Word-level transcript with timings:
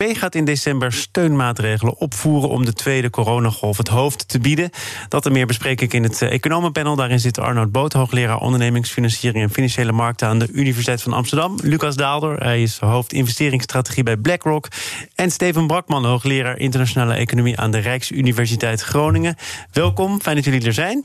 B 0.00 0.16
gaat 0.16 0.34
in 0.34 0.44
december 0.44 0.92
steunmaatregelen 0.92 1.96
opvoeren 1.96 2.48
om 2.48 2.64
de 2.64 2.72
tweede 2.72 3.10
coronagolf 3.10 3.76
het 3.76 3.88
hoofd 3.88 4.28
te 4.28 4.38
bieden. 4.38 4.70
Dat 5.08 5.26
en 5.26 5.32
meer 5.32 5.46
bespreek 5.46 5.80
ik 5.80 5.92
in 5.92 6.02
het 6.02 6.22
eh, 6.22 6.32
economenpanel. 6.32 6.96
Daarin 6.96 7.20
zit 7.20 7.38
Arnoud 7.38 7.72
Boot, 7.72 7.92
hoogleraar 7.92 8.38
ondernemingsfinanciering 8.38 9.44
en 9.44 9.50
financiële 9.50 9.92
markten 9.92 10.28
aan 10.28 10.38
de 10.38 10.48
Universiteit 10.52 11.02
van 11.02 11.12
Amsterdam. 11.12 11.58
Lucas 11.62 11.96
Daalder, 11.96 12.42
hij 12.42 12.62
is 12.62 12.78
hoofd 12.78 13.12
investeringsstrategie 13.12 14.02
bij 14.02 14.16
BlackRock. 14.16 14.68
En 15.14 15.30
Steven 15.30 15.66
Brakman, 15.66 16.04
hoogleraar 16.04 16.58
internationale 16.58 17.14
economie 17.14 17.58
aan 17.58 17.70
de 17.70 17.78
Rijksuniversiteit 17.78 18.80
Groningen. 18.80 19.36
Welkom, 19.72 20.20
fijn 20.20 20.36
dat 20.36 20.44
jullie 20.44 20.66
er 20.66 20.72
zijn. 20.72 21.04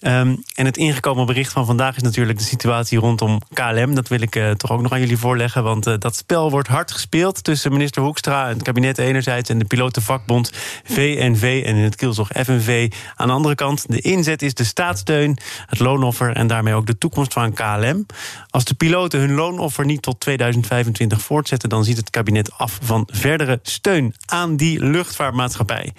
Um, 0.00 0.42
en 0.54 0.64
het 0.64 0.76
ingekomen 0.76 1.26
bericht 1.26 1.52
van 1.52 1.66
vandaag 1.66 1.96
is 1.96 2.02
natuurlijk 2.02 2.38
de 2.38 2.44
situatie 2.44 2.98
rondom 2.98 3.40
KLM. 3.52 3.94
Dat 3.94 4.08
wil 4.08 4.20
ik 4.20 4.36
uh, 4.36 4.50
toch 4.50 4.70
ook 4.70 4.82
nog 4.82 4.92
aan 4.92 5.00
jullie 5.00 5.16
voorleggen. 5.16 5.62
Want 5.62 5.86
uh, 5.86 5.94
dat 5.98 6.16
spel 6.16 6.50
wordt 6.50 6.68
hard 6.68 6.92
gespeeld 6.92 7.44
tussen 7.44 7.72
minister 7.72 8.02
Hoekstra 8.02 8.48
en 8.48 8.52
het 8.52 8.62
kabinet 8.62 8.98
enerzijds 8.98 9.50
en 9.50 9.58
de 9.58 9.64
pilotenvakbond 9.64 10.52
VNV 10.84 11.62
en 11.66 11.76
in 11.76 11.82
het 11.82 11.96
kielzog 11.96 12.28
FNV 12.28 12.92
aan 13.14 13.26
de 13.26 13.32
andere 13.32 13.54
kant. 13.54 13.84
De 13.88 14.00
inzet 14.00 14.42
is 14.42 14.54
de 14.54 14.64
staatssteun, 14.64 15.38
het 15.66 15.78
loonoffer 15.78 16.36
en 16.36 16.46
daarmee 16.46 16.74
ook 16.74 16.86
de 16.86 16.98
toekomst 16.98 17.32
van 17.32 17.52
KLM. 17.52 18.06
Als 18.50 18.64
de 18.64 18.74
piloten 18.74 19.20
hun 19.20 19.34
loonoffer 19.34 19.84
niet 19.84 20.02
tot 20.02 20.20
2025 20.20 21.20
voortzetten, 21.20 21.68
dan 21.68 21.84
ziet 21.84 21.96
het 21.96 22.10
kabinet 22.10 22.52
af 22.58 22.78
van 22.82 23.08
verdere 23.12 23.58
steun 23.62 24.14
aan 24.26 24.56
die 24.56 24.84
luchtvaartmaatschappij. 24.84 25.92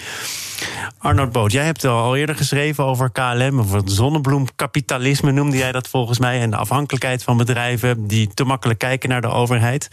Arnold 0.97 1.31
Boot, 1.31 1.51
jij 1.51 1.65
hebt 1.65 1.85
al 1.85 2.15
eerder 2.15 2.35
geschreven 2.35 2.83
over 2.83 3.11
KLM, 3.11 3.59
over 3.59 3.86
zonnebloemkapitalisme 3.89 5.31
noemde 5.31 5.57
jij 5.57 5.71
dat 5.71 5.87
volgens 5.87 6.19
mij, 6.19 6.41
en 6.41 6.49
de 6.49 6.55
afhankelijkheid 6.57 7.23
van 7.23 7.37
bedrijven 7.37 8.07
die 8.07 8.27
te 8.33 8.43
makkelijk 8.43 8.79
kijken 8.79 9.09
naar 9.09 9.21
de 9.21 9.27
overheid. 9.27 9.89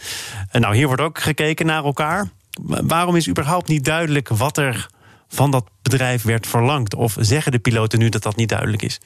En 0.49 0.61
nou, 0.61 0.75
hier 0.75 0.87
wordt 0.87 1.01
ook 1.01 1.19
gekeken 1.19 1.65
naar 1.65 1.83
elkaar. 1.83 2.29
Waarom 2.65 3.15
is 3.15 3.29
überhaupt 3.29 3.67
niet 3.67 3.85
duidelijk 3.85 4.29
wat 4.29 4.57
er 4.57 4.87
van 5.27 5.51
dat 5.51 5.69
bedrijf 5.81 6.23
werd 6.23 6.47
verlangd? 6.47 6.95
Of 6.95 7.15
zeggen 7.19 7.51
de 7.51 7.59
piloten 7.59 7.99
nu 7.99 8.09
dat 8.09 8.23
dat 8.23 8.35
niet 8.35 8.49
duidelijk 8.49 8.81
is? 8.81 8.99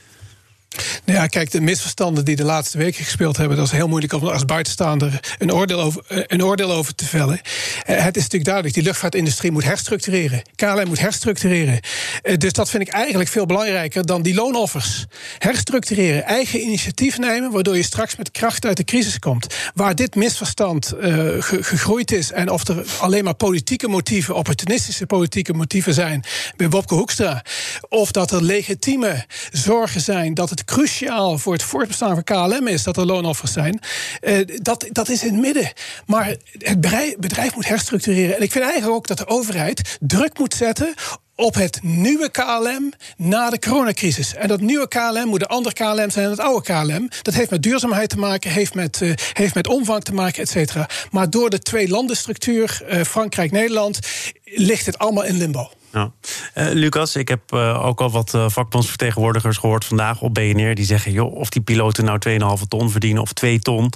Nou 1.05 1.19
ja, 1.19 1.27
kijk, 1.27 1.51
de 1.51 1.61
misverstanden 1.61 2.25
die 2.25 2.35
de 2.35 2.43
laatste 2.43 2.77
weken 2.77 3.03
gespeeld 3.03 3.37
hebben, 3.37 3.57
dat 3.57 3.65
is 3.65 3.71
heel 3.71 3.87
moeilijk 3.87 4.13
om 4.13 4.27
als 4.27 4.45
buitenstaander 4.45 5.19
een 5.37 5.53
oordeel 5.53 5.81
over, 5.81 6.03
eh, 6.07 6.23
een 6.27 6.43
oordeel 6.43 6.71
over 6.71 6.95
te 6.95 7.05
vellen. 7.05 7.41
Eh, 7.85 8.03
het 8.03 8.15
is 8.15 8.23
natuurlijk 8.23 8.43
duidelijk, 8.43 8.75
die 8.75 8.83
luchtvaartindustrie 8.83 9.51
moet 9.51 9.63
herstructureren. 9.63 10.41
KLM 10.55 10.87
moet 10.87 10.99
herstructureren. 10.99 11.79
Eh, 12.21 12.37
dus 12.37 12.53
dat 12.53 12.69
vind 12.69 12.87
ik 12.87 12.93
eigenlijk 12.93 13.29
veel 13.29 13.45
belangrijker 13.45 14.05
dan 14.05 14.21
die 14.21 14.33
loonoffers. 14.33 15.05
Herstructureren, 15.37 16.23
eigen 16.23 16.61
initiatief 16.61 17.17
nemen, 17.17 17.51
waardoor 17.51 17.77
je 17.77 17.83
straks 17.83 18.15
met 18.15 18.31
kracht 18.31 18.65
uit 18.65 18.77
de 18.77 18.83
crisis 18.83 19.19
komt. 19.19 19.55
Waar 19.73 19.95
dit 19.95 20.15
misverstand 20.15 20.93
gegroeid 21.39 22.11
is 22.11 22.31
en 22.31 22.49
of 22.49 22.67
er 22.67 22.85
alleen 22.99 23.23
maar 23.23 23.33
politieke 23.33 23.87
motieven, 23.87 24.35
opportunistische 24.35 25.05
politieke 25.05 25.53
motieven 25.53 25.93
zijn 25.93 26.23
bij 26.55 26.69
Wopke 26.69 26.95
Hoekstra, 26.95 27.43
of 27.89 28.11
dat 28.11 28.31
er 28.31 28.43
legitieme 28.43 29.25
zorgen 29.51 30.01
zijn 30.01 30.33
dat 30.33 30.49
het 30.49 30.58
cruciaal 30.65 31.37
voor 31.37 31.53
het 31.53 31.63
voortbestaan 31.63 32.13
van 32.13 32.23
KLM 32.23 32.67
is 32.67 32.83
dat 32.83 32.97
er 32.97 33.05
loonoffers 33.05 33.51
zijn. 33.51 33.79
Uh, 34.21 34.39
dat, 34.55 34.85
dat 34.91 35.09
is 35.09 35.23
in 35.23 35.33
het 35.33 35.41
midden. 35.41 35.71
Maar 36.05 36.35
het 36.57 36.81
bedrijf, 37.19 37.55
moet 37.55 37.67
herstructureren. 37.67 38.35
En 38.35 38.41
ik 38.41 38.51
vind 38.51 38.63
eigenlijk 38.63 38.95
ook 38.95 39.07
dat 39.07 39.17
de 39.17 39.27
overheid 39.27 39.97
druk 39.99 40.39
moet 40.39 40.53
zetten 40.53 40.93
op 41.35 41.53
het 41.53 41.79
nieuwe 41.81 42.29
KLM 42.29 42.93
na 43.17 43.49
de 43.49 43.59
coronacrisis. 43.59 44.35
En 44.35 44.47
dat 44.47 44.61
nieuwe 44.61 44.87
KLM 44.87 45.27
moet 45.27 45.41
een 45.41 45.47
ander 45.47 45.73
KLM 45.73 46.09
zijn 46.09 46.11
dan 46.11 46.31
het 46.31 46.39
oude 46.39 46.61
KLM. 46.61 47.09
Dat 47.21 47.33
heeft 47.33 47.49
met 47.49 47.63
duurzaamheid 47.63 48.09
te 48.09 48.17
maken, 48.17 48.51
heeft 48.51 48.73
met, 48.73 49.01
uh, 49.01 49.13
heeft 49.33 49.53
met 49.53 49.67
omvang 49.67 50.03
te 50.03 50.13
maken, 50.13 50.41
et 50.41 50.49
cetera. 50.49 50.89
Maar 51.11 51.29
door 51.29 51.49
de 51.49 51.59
twee 51.59 51.87
landenstructuur, 51.87 52.81
uh, 52.89 53.03
Frankrijk-Nederland, 53.03 53.99
ligt 54.43 54.85
het 54.85 54.97
allemaal 54.97 55.23
in 55.23 55.37
limbo. 55.37 55.71
Ja. 55.91 56.11
Uh, 56.55 56.73
Lucas, 56.73 57.15
ik 57.15 57.27
heb 57.27 57.41
uh, 57.53 57.85
ook 57.85 58.01
al 58.01 58.11
wat 58.11 58.33
uh, 58.33 58.49
vakbondsvertegenwoordigers 58.49 59.57
gehoord 59.57 59.85
vandaag 59.85 60.21
op 60.21 60.33
BNR. 60.33 60.75
Die 60.75 60.85
zeggen, 60.85 61.11
joh, 61.11 61.35
of 61.35 61.49
die 61.49 61.61
piloten 61.61 62.05
nou 62.05 62.19
2,5 62.59 62.67
ton 62.67 62.89
verdienen 62.89 63.21
of 63.21 63.33
2 63.33 63.59
ton, 63.59 63.91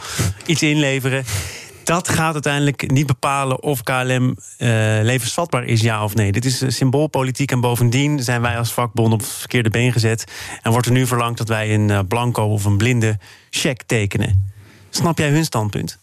iets 0.46 0.64
inleveren. 0.64 1.24
Dat 1.84 2.09
gaat 2.09 2.34
uiteindelijk 2.34 2.92
niet 2.92 3.06
bepalen 3.06 3.64
of 3.64 3.84
KLM 3.84 4.36
levensvatbaar 5.02 5.64
is, 5.64 5.82
ja 5.82 6.03
of 6.03 6.16
nee. 6.16 6.32
Dit 6.32 6.46
is 6.46 6.64
symboolpolitiek 6.68 7.52
en 7.52 7.62
bovendien 7.62 8.24
zijn 8.24 8.42
wij 8.42 8.58
als 8.58 8.74
vakbond 8.74 9.14
op 9.14 9.20
het 9.20 9.30
verkeerde 9.30 9.70
been 9.70 9.92
gezet. 9.92 10.32
En 10.62 10.72
wordt 10.72 10.86
er 10.86 10.94
nu 10.94 11.08
verlangd 11.08 11.38
dat 11.38 11.48
wij 11.48 11.74
een 11.74 12.08
blanco 12.08 12.44
of 12.44 12.66
een 12.66 12.78
blinde 12.78 13.18
check 13.50 13.84
tekenen. 13.86 14.52
Snap 14.90 15.18
jij 15.18 15.30
hun 15.30 15.46
standpunt? 15.46 16.03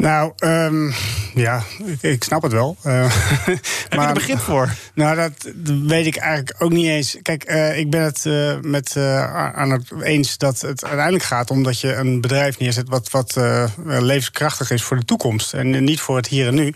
Nou, 0.00 0.32
um, 0.44 0.94
ja, 1.34 1.62
ik, 1.84 2.02
ik, 2.02 2.24
snap 2.24 2.42
het 2.42 2.52
wel. 2.52 2.76
Uh, 2.86 2.92
Heb 3.44 3.94
maar, 3.94 4.00
je 4.00 4.06
er 4.06 4.12
begrip 4.12 4.38
voor? 4.38 4.74
Nou, 4.94 5.16
dat 5.16 5.52
weet 5.86 6.06
ik 6.06 6.16
eigenlijk 6.16 6.54
ook 6.58 6.70
niet 6.70 6.86
eens. 6.86 7.16
Kijk, 7.22 7.50
uh, 7.50 7.78
ik 7.78 7.90
ben 7.90 8.02
het 8.02 8.24
uh, 8.24 8.54
met 8.60 8.96
aan 8.96 9.70
het 9.70 9.92
eens 10.02 10.38
dat 10.38 10.60
het 10.60 10.84
uiteindelijk 10.84 11.24
gaat 11.24 11.50
om 11.50 11.62
dat 11.62 11.80
je 11.80 11.94
een 11.94 12.20
bedrijf 12.20 12.58
neerzet 12.58 12.88
wat, 12.88 13.10
wat 13.10 13.36
levenskrachtig 13.84 14.70
is 14.70 14.82
voor 14.82 14.96
de 14.96 15.04
toekomst. 15.04 15.54
En 15.54 15.84
niet 15.84 16.00
voor 16.00 16.16
het 16.16 16.26
hier 16.26 16.46
en 16.46 16.54
nu. 16.54 16.74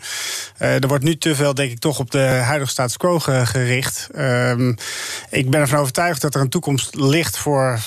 er 0.58 0.88
wordt 0.88 1.04
nu 1.04 1.16
te 1.16 1.34
veel, 1.34 1.54
denk 1.54 1.70
ik, 1.70 1.78
toch 1.78 1.98
op 1.98 2.10
de 2.10 2.18
huidige 2.18 2.70
status 2.70 2.96
quo 2.96 3.18
gericht. 3.18 4.08
Um, 4.18 4.76
ik 5.30 5.50
ben 5.50 5.60
ervan 5.60 5.78
overtuigd 5.78 6.20
dat 6.20 6.34
er 6.34 6.40
een 6.40 6.48
toekomst 6.48 6.94
ligt 6.94 7.38
voor, 7.38 7.78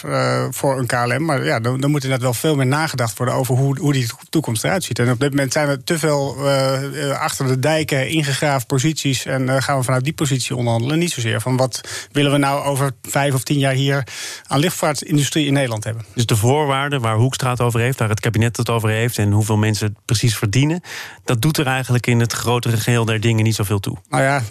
voor 0.49 0.79
een 0.79 0.85
KLM. 0.85 1.25
Maar 1.25 1.45
ja, 1.45 1.59
dan, 1.59 1.79
dan 1.79 1.91
moet 1.91 2.03
er 2.03 2.09
net 2.09 2.21
wel 2.21 2.33
veel 2.33 2.55
meer 2.55 2.65
nagedacht 2.65 3.17
worden 3.17 3.35
over 3.35 3.55
hoe, 3.55 3.79
hoe 3.79 3.94
die 3.94 4.09
toekomst 4.29 4.63
eruit 4.63 4.76
ziet. 4.83 4.99
En 4.99 5.11
op 5.11 5.19
dit 5.19 5.29
moment 5.29 5.53
zijn 5.53 5.67
we 5.67 5.83
te 5.83 5.99
veel 5.99 6.35
uh, 6.38 7.19
achter 7.19 7.47
de 7.47 7.59
dijken 7.59 8.09
ingegraven 8.09 8.67
posities. 8.67 9.25
En 9.25 9.41
uh, 9.41 9.55
gaan 9.61 9.77
we 9.77 9.83
vanuit 9.83 10.03
die 10.03 10.13
positie 10.13 10.55
onderhandelen. 10.55 10.99
Niet 10.99 11.11
zozeer 11.11 11.41
van 11.41 11.57
wat 11.57 12.07
willen 12.11 12.31
we 12.31 12.38
nou 12.38 12.65
over 12.65 12.91
vijf 13.01 13.33
of 13.33 13.43
tien 13.43 13.59
jaar 13.59 13.73
hier 13.73 14.03
aan 14.47 14.59
lichtvaartindustrie 14.59 15.45
in 15.45 15.53
Nederland 15.53 15.83
hebben. 15.83 16.05
Dus 16.13 16.25
de 16.25 16.35
voorwaarden 16.35 17.01
waar 17.01 17.15
Hoekstra 17.15 17.49
het 17.49 17.61
over 17.61 17.79
heeft, 17.79 17.99
waar 17.99 18.09
het 18.09 18.19
kabinet 18.19 18.57
het 18.57 18.69
over 18.69 18.89
heeft 18.89 19.17
en 19.17 19.31
hoeveel 19.31 19.57
mensen 19.57 19.88
het 19.88 19.95
precies 20.05 20.38
verdienen, 20.38 20.81
dat 21.23 21.41
doet 21.41 21.57
er 21.57 21.67
eigenlijk 21.67 22.07
in 22.07 22.19
het 22.19 22.33
grotere 22.33 22.77
geheel 22.77 23.05
der 23.05 23.19
dingen 23.19 23.44
niet 23.44 23.55
zoveel 23.55 23.79
toe. 23.79 23.97
Nou 24.09 24.23
ja, 24.23 24.41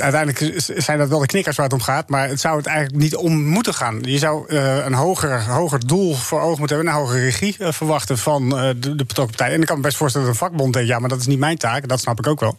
uiteindelijk 0.00 0.62
zijn 0.76 0.98
dat 0.98 1.08
wel 1.08 1.18
de 1.18 1.26
knikkers 1.26 1.56
waar 1.56 1.66
het 1.66 1.74
om 1.74 1.80
gaat. 1.80 2.08
Maar 2.08 2.28
het 2.28 2.40
zou 2.40 2.56
het 2.56 2.66
eigenlijk 2.66 3.02
niet 3.02 3.16
om 3.16 3.44
moeten 3.44 3.74
gaan. 3.74 3.98
Je 4.02 4.18
zou 4.18 4.54
een 4.54 4.94
hoger, 4.94 5.42
hoger 5.44 5.86
doel 5.86 6.14
voor 6.14 6.40
ogen 6.40 6.58
moeten 6.58 6.76
hebben, 6.76 6.94
een 6.94 7.00
hogere 7.00 7.20
regie 7.20 7.56
verwachten 7.58 8.18
van 8.18 8.48
de, 8.48 8.94
de 8.96 9.04
betrokken 9.04 9.36
partij. 9.46 9.54
En 9.54 9.60
ik 9.60 9.66
kan 9.66 9.76
me 9.76 9.82
best 9.82 9.96
voorstellen 9.96 10.26
dat 10.26 10.36
een 10.36 10.46
vakbond 10.46 10.72
denkt: 10.72 10.88
ja, 10.88 10.98
maar 10.98 11.08
dat 11.08 11.20
is 11.20 11.26
niet 11.26 11.38
mijn 11.38 11.58
taak. 11.58 11.88
Dat 11.88 12.00
snap 12.00 12.18
ik 12.18 12.26
ook 12.26 12.40
wel. 12.40 12.56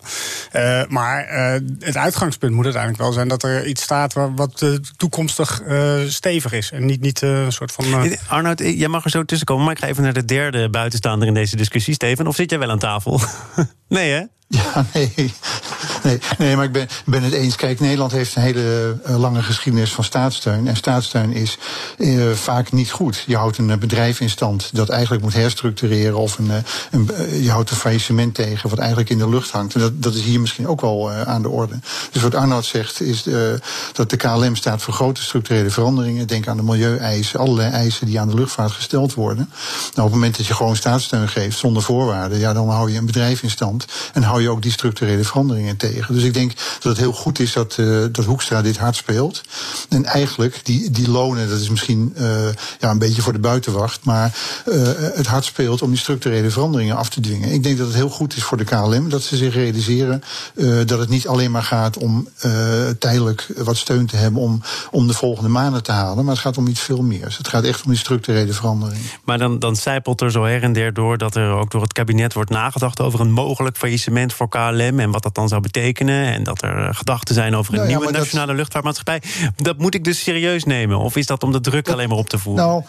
Uh, 0.54 0.82
maar 0.88 1.28
uh, 1.32 1.70
het 1.80 1.98
uitgangspunt 1.98 2.54
moet 2.54 2.64
uiteindelijk 2.64 3.04
wel 3.04 3.12
zijn 3.12 3.28
dat 3.28 3.44
er 3.44 3.66
iets 3.66 3.82
staat 3.82 4.14
waar, 4.14 4.36
wat 4.36 4.62
uh, 4.62 4.74
toekomstig 4.98 5.62
stevig 6.08 6.52
is. 6.52 6.72
En 6.72 6.86
niet, 6.86 7.02
niet 7.02 7.22
een 7.22 7.52
soort 7.52 7.72
van. 7.72 7.86
Arnoud, 8.28 8.60
jij 8.60 8.88
mag 8.88 9.04
er 9.04 9.10
zo 9.10 9.24
tussen 9.24 9.48
komen, 9.48 9.64
maar 9.64 9.74
ik 9.74 9.80
ga 9.80 9.88
even 9.88 10.04
naar 10.04 10.14
de 10.14 10.26
derde 10.26 10.70
buitenstaander 10.70 11.28
in 11.28 11.34
deze 11.34 11.56
discussie, 11.56 11.94
Steven. 11.94 12.28
Of 12.28 12.36
zit 12.36 12.50
jij 12.50 12.60
wel 12.60 12.72
aan 12.72 12.80
tafel? 12.80 13.22
nee, 13.88 14.12
hè? 14.12 14.24
Ja, 14.48 14.86
nee. 14.94 15.34
Nee. 16.08 16.20
Nee, 16.38 16.56
maar 16.56 16.66
ik 16.66 16.72
ben, 16.72 16.88
ben 17.06 17.24
het 17.24 17.34
eens. 17.34 17.56
Kijk, 17.56 17.80
Nederland 17.80 18.12
heeft 18.12 18.36
een 18.36 18.42
hele 18.42 18.98
uh, 19.08 19.20
lange 19.20 19.44
geschiedenis 19.44 19.94
van 19.94 20.04
staatssteun. 20.04 20.68
En 20.68 20.76
staatssteun 20.76 21.34
is 21.34 21.58
uh, 21.98 22.32
vaak 22.32 22.72
niet 22.72 22.92
goed. 22.92 23.24
Je 23.26 23.36
houdt 23.36 23.58
een 23.58 23.80
bedrijf 23.80 24.20
in 24.20 24.30
stand 24.30 24.70
dat 24.74 24.90
eigenlijk 24.90 25.24
moet 25.24 25.34
herstructureren. 25.34 26.18
Of 26.18 26.38
een, 26.38 26.52
een, 26.92 27.10
je 27.42 27.52
houdt 27.52 27.70
een 27.70 27.78
faillissement 27.78 28.34
tegen 28.34 28.70
wat 28.70 28.80
eigenlijk 28.80 29.10
in 29.10 29.18
de 29.18 29.30
lucht 29.30 29.52
hangt. 29.52 29.74
En 29.74 29.80
dat, 29.80 30.04
dat 30.04 30.14
is 30.14 30.22
hier 30.22 30.40
misschien 30.40 30.68
ook 30.68 30.82
wel 30.82 31.12
aan 31.12 31.42
de 31.42 31.50
orde. 31.50 31.80
Dus 32.12 32.22
wat 32.22 32.36
Arnoud 32.36 32.66
zegt 32.66 33.02
is 33.02 33.24
dat 33.94 34.10
de 34.10 34.18
KLM 34.18 34.56
staat 34.56 34.82
voor 34.82 34.94
grote 34.94 35.24
structurele 35.24 35.70
veranderingen. 35.70 36.28
Denk 36.28 36.48
aan 36.48 36.58
de 36.58 36.64
milieueisen, 36.64 37.40
allerlei 37.40 37.72
eisen 37.72 38.06
die 38.06 38.20
aan 38.20 38.30
de 38.30 38.36
luchtvaart 38.36 38.72
gesteld 38.72 39.14
worden. 39.14 39.50
Nou, 39.68 39.92
op 39.96 40.04
het 40.04 40.14
moment 40.14 40.38
dat 40.38 40.46
je 40.46 40.54
gewoon 40.54 40.76
staatssteun 40.76 41.30
geeft 41.30 41.58
zonder 41.58 41.84
voorwaarden, 41.84 42.40
ja, 42.40 42.54
dan 42.54 42.70
hou 42.70 42.92
je 42.92 42.98
een 42.98 43.06
bedrijf 43.06 43.44
in 43.44 43.50
stand. 43.50 43.86
En 44.14 44.24
hou 44.24 44.42
je 44.42 44.50
ook 44.50 44.62
die 44.62 44.72
structurele 44.72 45.24
veranderingen 45.24 45.78
tegen. 45.78 45.97
Dus 46.08 46.24
ik 46.24 46.34
denk 46.34 46.52
dat 46.56 46.84
het 46.84 46.98
heel 46.98 47.12
goed 47.12 47.40
is 47.40 47.54
dat, 47.54 47.78
uh, 47.80 48.06
dat 48.12 48.26
Hoekstra 48.26 48.62
dit 48.62 48.78
hard 48.78 48.96
speelt. 48.96 49.42
En 49.90 50.06
eigenlijk, 50.06 50.60
die, 50.64 50.92
die 50.92 51.10
lonen, 51.10 51.50
dat 51.50 51.60
is 51.60 51.70
misschien 51.70 52.14
uh, 52.18 52.48
ja, 52.80 52.90
een 52.90 53.00
beetje 53.00 53.22
voor 53.22 53.34
de 53.34 53.40
buitenwacht, 53.40 54.04
maar 54.04 54.36
het 55.14 55.28
hard 55.28 55.46
speelt 55.46 55.82
om 55.82 55.90
die 55.90 56.00
structurele 56.00 56.50
veranderingen 56.50 56.96
af 56.96 57.10
te 57.10 57.22
dwingen. 57.22 57.52
Ik 57.52 57.64
denk 57.64 57.78
dat 57.78 57.88
het 57.88 57.96
heel 57.96 58.10
goed 58.10 58.36
is 58.36 58.44
voor 58.44 58.58
de 58.58 58.64
KLM 58.64 59.10
dat 59.10 59.22
ze 59.22 59.38
zich 59.38 59.54
realiseren 59.54 60.24
dat 60.86 61.00
het 61.00 61.10
niet 61.10 61.28
alleen 61.28 61.52
maar 61.52 61.64
gaat 61.64 61.98
om 61.98 62.28
tijdelijk 63.00 63.48
wat 63.58 63.78
steun 63.78 64.06
te 64.06 64.16
hebben 64.16 64.42
om, 64.42 64.62
om 64.92 65.08
de 65.08 65.14
volgende 65.14 65.50
maanden 65.50 65.84
te 65.84 65.92
halen, 65.92 66.26
maar 66.26 66.34
het 66.34 66.44
gaat 66.44 66.58
om 66.58 66.68
iets 66.68 66.82
veel 66.82 67.02
meer. 67.02 67.26
Dus 67.26 67.38
het 67.38 67.48
gaat 67.48 67.64
echt 67.64 67.84
om 67.84 67.90
die 67.90 68.00
structurele 68.00 68.54
verandering. 68.54 69.02
Maar 69.24 69.38
dan, 69.38 69.60
dan 69.60 69.76
zijpelt 69.76 70.22
er 70.22 70.32
zo 70.32 70.44
her 70.44 70.64
en 70.64 70.74
der 70.74 70.94
door 70.94 71.18
dat 71.18 71.36
er 71.36 71.52
ook 71.52 71.72
door 71.72 71.82
het 71.82 71.94
kabinet 71.94 72.34
wordt 72.34 72.50
nagedacht 72.50 73.02
over 73.02 73.20
een 73.20 73.32
mogelijk 73.32 73.78
faillissement 73.78 74.34
voor 74.34 74.50
KLM 74.50 75.00
en 75.00 75.12
wat 75.12 75.24
dat 75.24 75.36
dan 75.36 75.48
zou 75.48 75.62
betekenen. 75.62 75.87
En 75.96 76.44
dat 76.44 76.62
er 76.62 76.96
gedachten 76.96 77.36
zijn 77.36 77.56
over 77.56 77.74
een 77.74 77.80
nou 77.80 77.92
nieuwe 77.92 78.12
nationale 78.12 78.54
luchtvaartmaatschappij. 78.54 79.22
Dat 79.56 79.78
moet 79.78 79.94
ik 79.94 80.04
dus 80.04 80.24
serieus 80.24 80.64
nemen? 80.64 80.98
Of 80.98 81.16
is 81.16 81.26
dat 81.26 81.44
om 81.44 81.52
de 81.52 81.60
druk 81.60 81.90
alleen 81.90 82.10
maar 82.10 82.18
op 82.18 82.30
te 82.30 82.38
voeren? 82.38 82.66
Nou, 82.66 82.84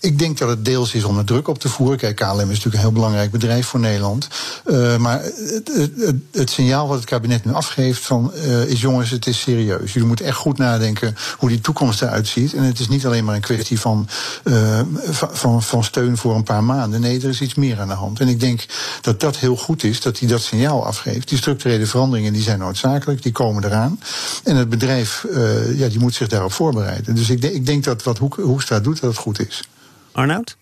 ik 0.00 0.18
denk 0.18 0.38
dat 0.38 0.48
het 0.48 0.64
deels 0.64 0.94
is 0.94 1.04
om 1.04 1.16
de 1.16 1.24
druk 1.24 1.48
op 1.48 1.58
te 1.58 1.68
voeren. 1.68 1.98
Kijk, 1.98 2.16
KLM 2.16 2.40
is 2.40 2.46
natuurlijk 2.46 2.74
een 2.74 2.80
heel 2.80 2.92
belangrijk 2.92 3.30
bedrijf 3.30 3.66
voor 3.66 3.80
Nederland. 3.80 4.28
Uh, 4.66 4.96
maar 4.96 5.22
het, 5.22 5.70
het, 5.74 6.14
het, 6.32 6.50
signaal 6.50 6.88
wat 6.88 6.96
het 6.96 7.06
kabinet 7.06 7.44
nu 7.44 7.52
afgeeft 7.52 8.06
van 8.06 8.32
uh, 8.34 8.64
is 8.64 8.80
jongens, 8.80 9.10
het 9.10 9.26
is 9.26 9.40
serieus. 9.40 9.92
Jullie 9.92 10.08
moeten 10.08 10.26
echt 10.26 10.36
goed 10.36 10.58
nadenken 10.58 11.16
hoe 11.38 11.48
die 11.48 11.60
toekomst 11.60 12.02
eruit 12.02 12.28
ziet. 12.28 12.54
En 12.54 12.62
het 12.62 12.78
is 12.78 12.88
niet 12.88 13.06
alleen 13.06 13.24
maar 13.24 13.34
een 13.34 13.40
kwestie 13.40 13.80
van, 13.80 14.08
uh, 14.44 14.80
van, 15.10 15.62
van 15.62 15.84
steun 15.84 16.16
voor 16.16 16.34
een 16.34 16.42
paar 16.42 16.64
maanden. 16.64 17.00
Nee, 17.00 17.20
er 17.20 17.28
is 17.28 17.40
iets 17.40 17.54
meer 17.54 17.80
aan 17.80 17.88
de 17.88 17.94
hand. 17.94 18.20
En 18.20 18.28
ik 18.28 18.40
denk 18.40 18.66
dat 19.00 19.20
dat 19.20 19.36
heel 19.36 19.56
goed 19.56 19.84
is, 19.84 20.00
dat 20.00 20.18
hij 20.18 20.28
dat 20.28 20.42
signaal 20.42 20.86
afgeeft. 20.86 21.28
Die 21.28 21.38
structurele 21.38 21.86
veranderingen 21.86 22.32
die 22.32 22.42
zijn 22.42 22.58
noodzakelijk, 22.58 23.22
die 23.22 23.32
komen 23.32 23.64
eraan. 23.64 24.00
En 24.44 24.56
het 24.56 24.68
bedrijf 24.68 25.26
ja, 25.74 25.88
die 25.88 25.98
moet 25.98 26.14
zich 26.14 26.28
daarop 26.28 26.52
voorbereiden. 26.52 27.14
Dus 27.14 27.30
ik, 27.30 27.42
ik 27.44 27.66
denk 27.66 27.84
dat 27.84 28.02
wat 28.02 28.18
Hoekstra 28.18 28.80
doet, 28.80 29.00
dat 29.00 29.10
het 29.10 29.18
goed 29.18 29.46
is. 29.48 29.68
Arnoud? 30.12 30.56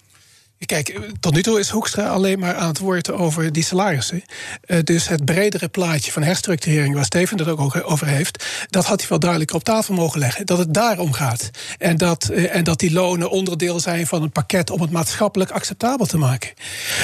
Kijk, 0.66 1.00
tot 1.20 1.34
nu 1.34 1.42
toe 1.42 1.58
is 1.58 1.68
Hoekstra 1.68 2.08
alleen 2.08 2.38
maar 2.38 2.54
aan 2.54 2.68
het 2.68 2.78
woord 2.78 3.10
over 3.10 3.52
die 3.52 3.64
salarissen. 3.64 4.22
Uh, 4.66 4.78
dus 4.84 5.08
het 5.08 5.24
bredere 5.24 5.68
plaatje 5.68 6.12
van 6.12 6.22
herstructurering, 6.22 6.94
waar 6.94 7.04
Steven 7.04 7.38
het 7.38 7.48
ook 7.48 7.80
over 7.84 8.06
heeft, 8.06 8.44
dat 8.68 8.84
had 8.84 9.00
hij 9.00 9.08
wel 9.08 9.18
duidelijk 9.18 9.52
op 9.52 9.64
tafel 9.64 9.94
mogen 9.94 10.20
leggen. 10.20 10.46
Dat 10.46 10.58
het 10.58 10.74
daarom 10.74 11.12
gaat. 11.12 11.50
En 11.78 11.96
dat, 11.96 12.28
uh, 12.32 12.54
en 12.54 12.64
dat 12.64 12.78
die 12.78 12.92
lonen 12.92 13.30
onderdeel 13.30 13.80
zijn 13.80 14.06
van 14.06 14.22
een 14.22 14.32
pakket 14.32 14.70
om 14.70 14.80
het 14.80 14.90
maatschappelijk 14.90 15.50
acceptabel 15.50 16.06
te 16.06 16.18
maken. 16.18 16.50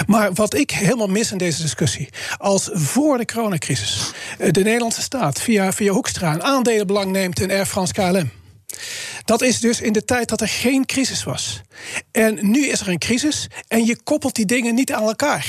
Maar 0.07 0.33
wat 0.33 0.55
ik 0.55 0.71
helemaal 0.71 1.07
mis 1.07 1.33
in 1.33 1.39
deze 1.39 1.63
discussie, 1.63 2.09
als 2.37 2.71
voor 2.73 3.19
de 3.19 3.25
coronacrisis 3.25 4.11
uh, 4.39 4.51
de 4.51 4.63
Nederlandse 4.63 5.03
staat 5.03 5.41
via, 5.41 5.73
via 5.73 5.93
Hoekstra 5.93 6.35
een 6.35 6.43
aandelenbelang 6.43 7.13
neemt 7.13 7.41
in 7.41 7.51
Air 7.51 7.67
France 7.67 7.93
KLM. 7.93 8.44
Dat 9.25 9.43
is 9.43 9.61
dus 9.61 9.81
in 9.81 9.93
de 9.93 10.05
tijd 10.05 10.29
dat 10.29 10.41
er 10.41 10.49
geen 10.49 10.87
crisis 10.87 11.25
was. 11.25 11.61
En 12.11 12.39
nu 12.41 12.67
is 12.67 12.81
er 12.81 12.89
een 12.89 12.99
crisis 12.99 13.47
en 13.69 13.85
je 13.85 14.03
koppelt 14.03 14.35
die 14.35 14.47
dingen 14.47 14.75
niet 14.75 14.93
aan 14.93 15.03
elkaar. 15.03 15.47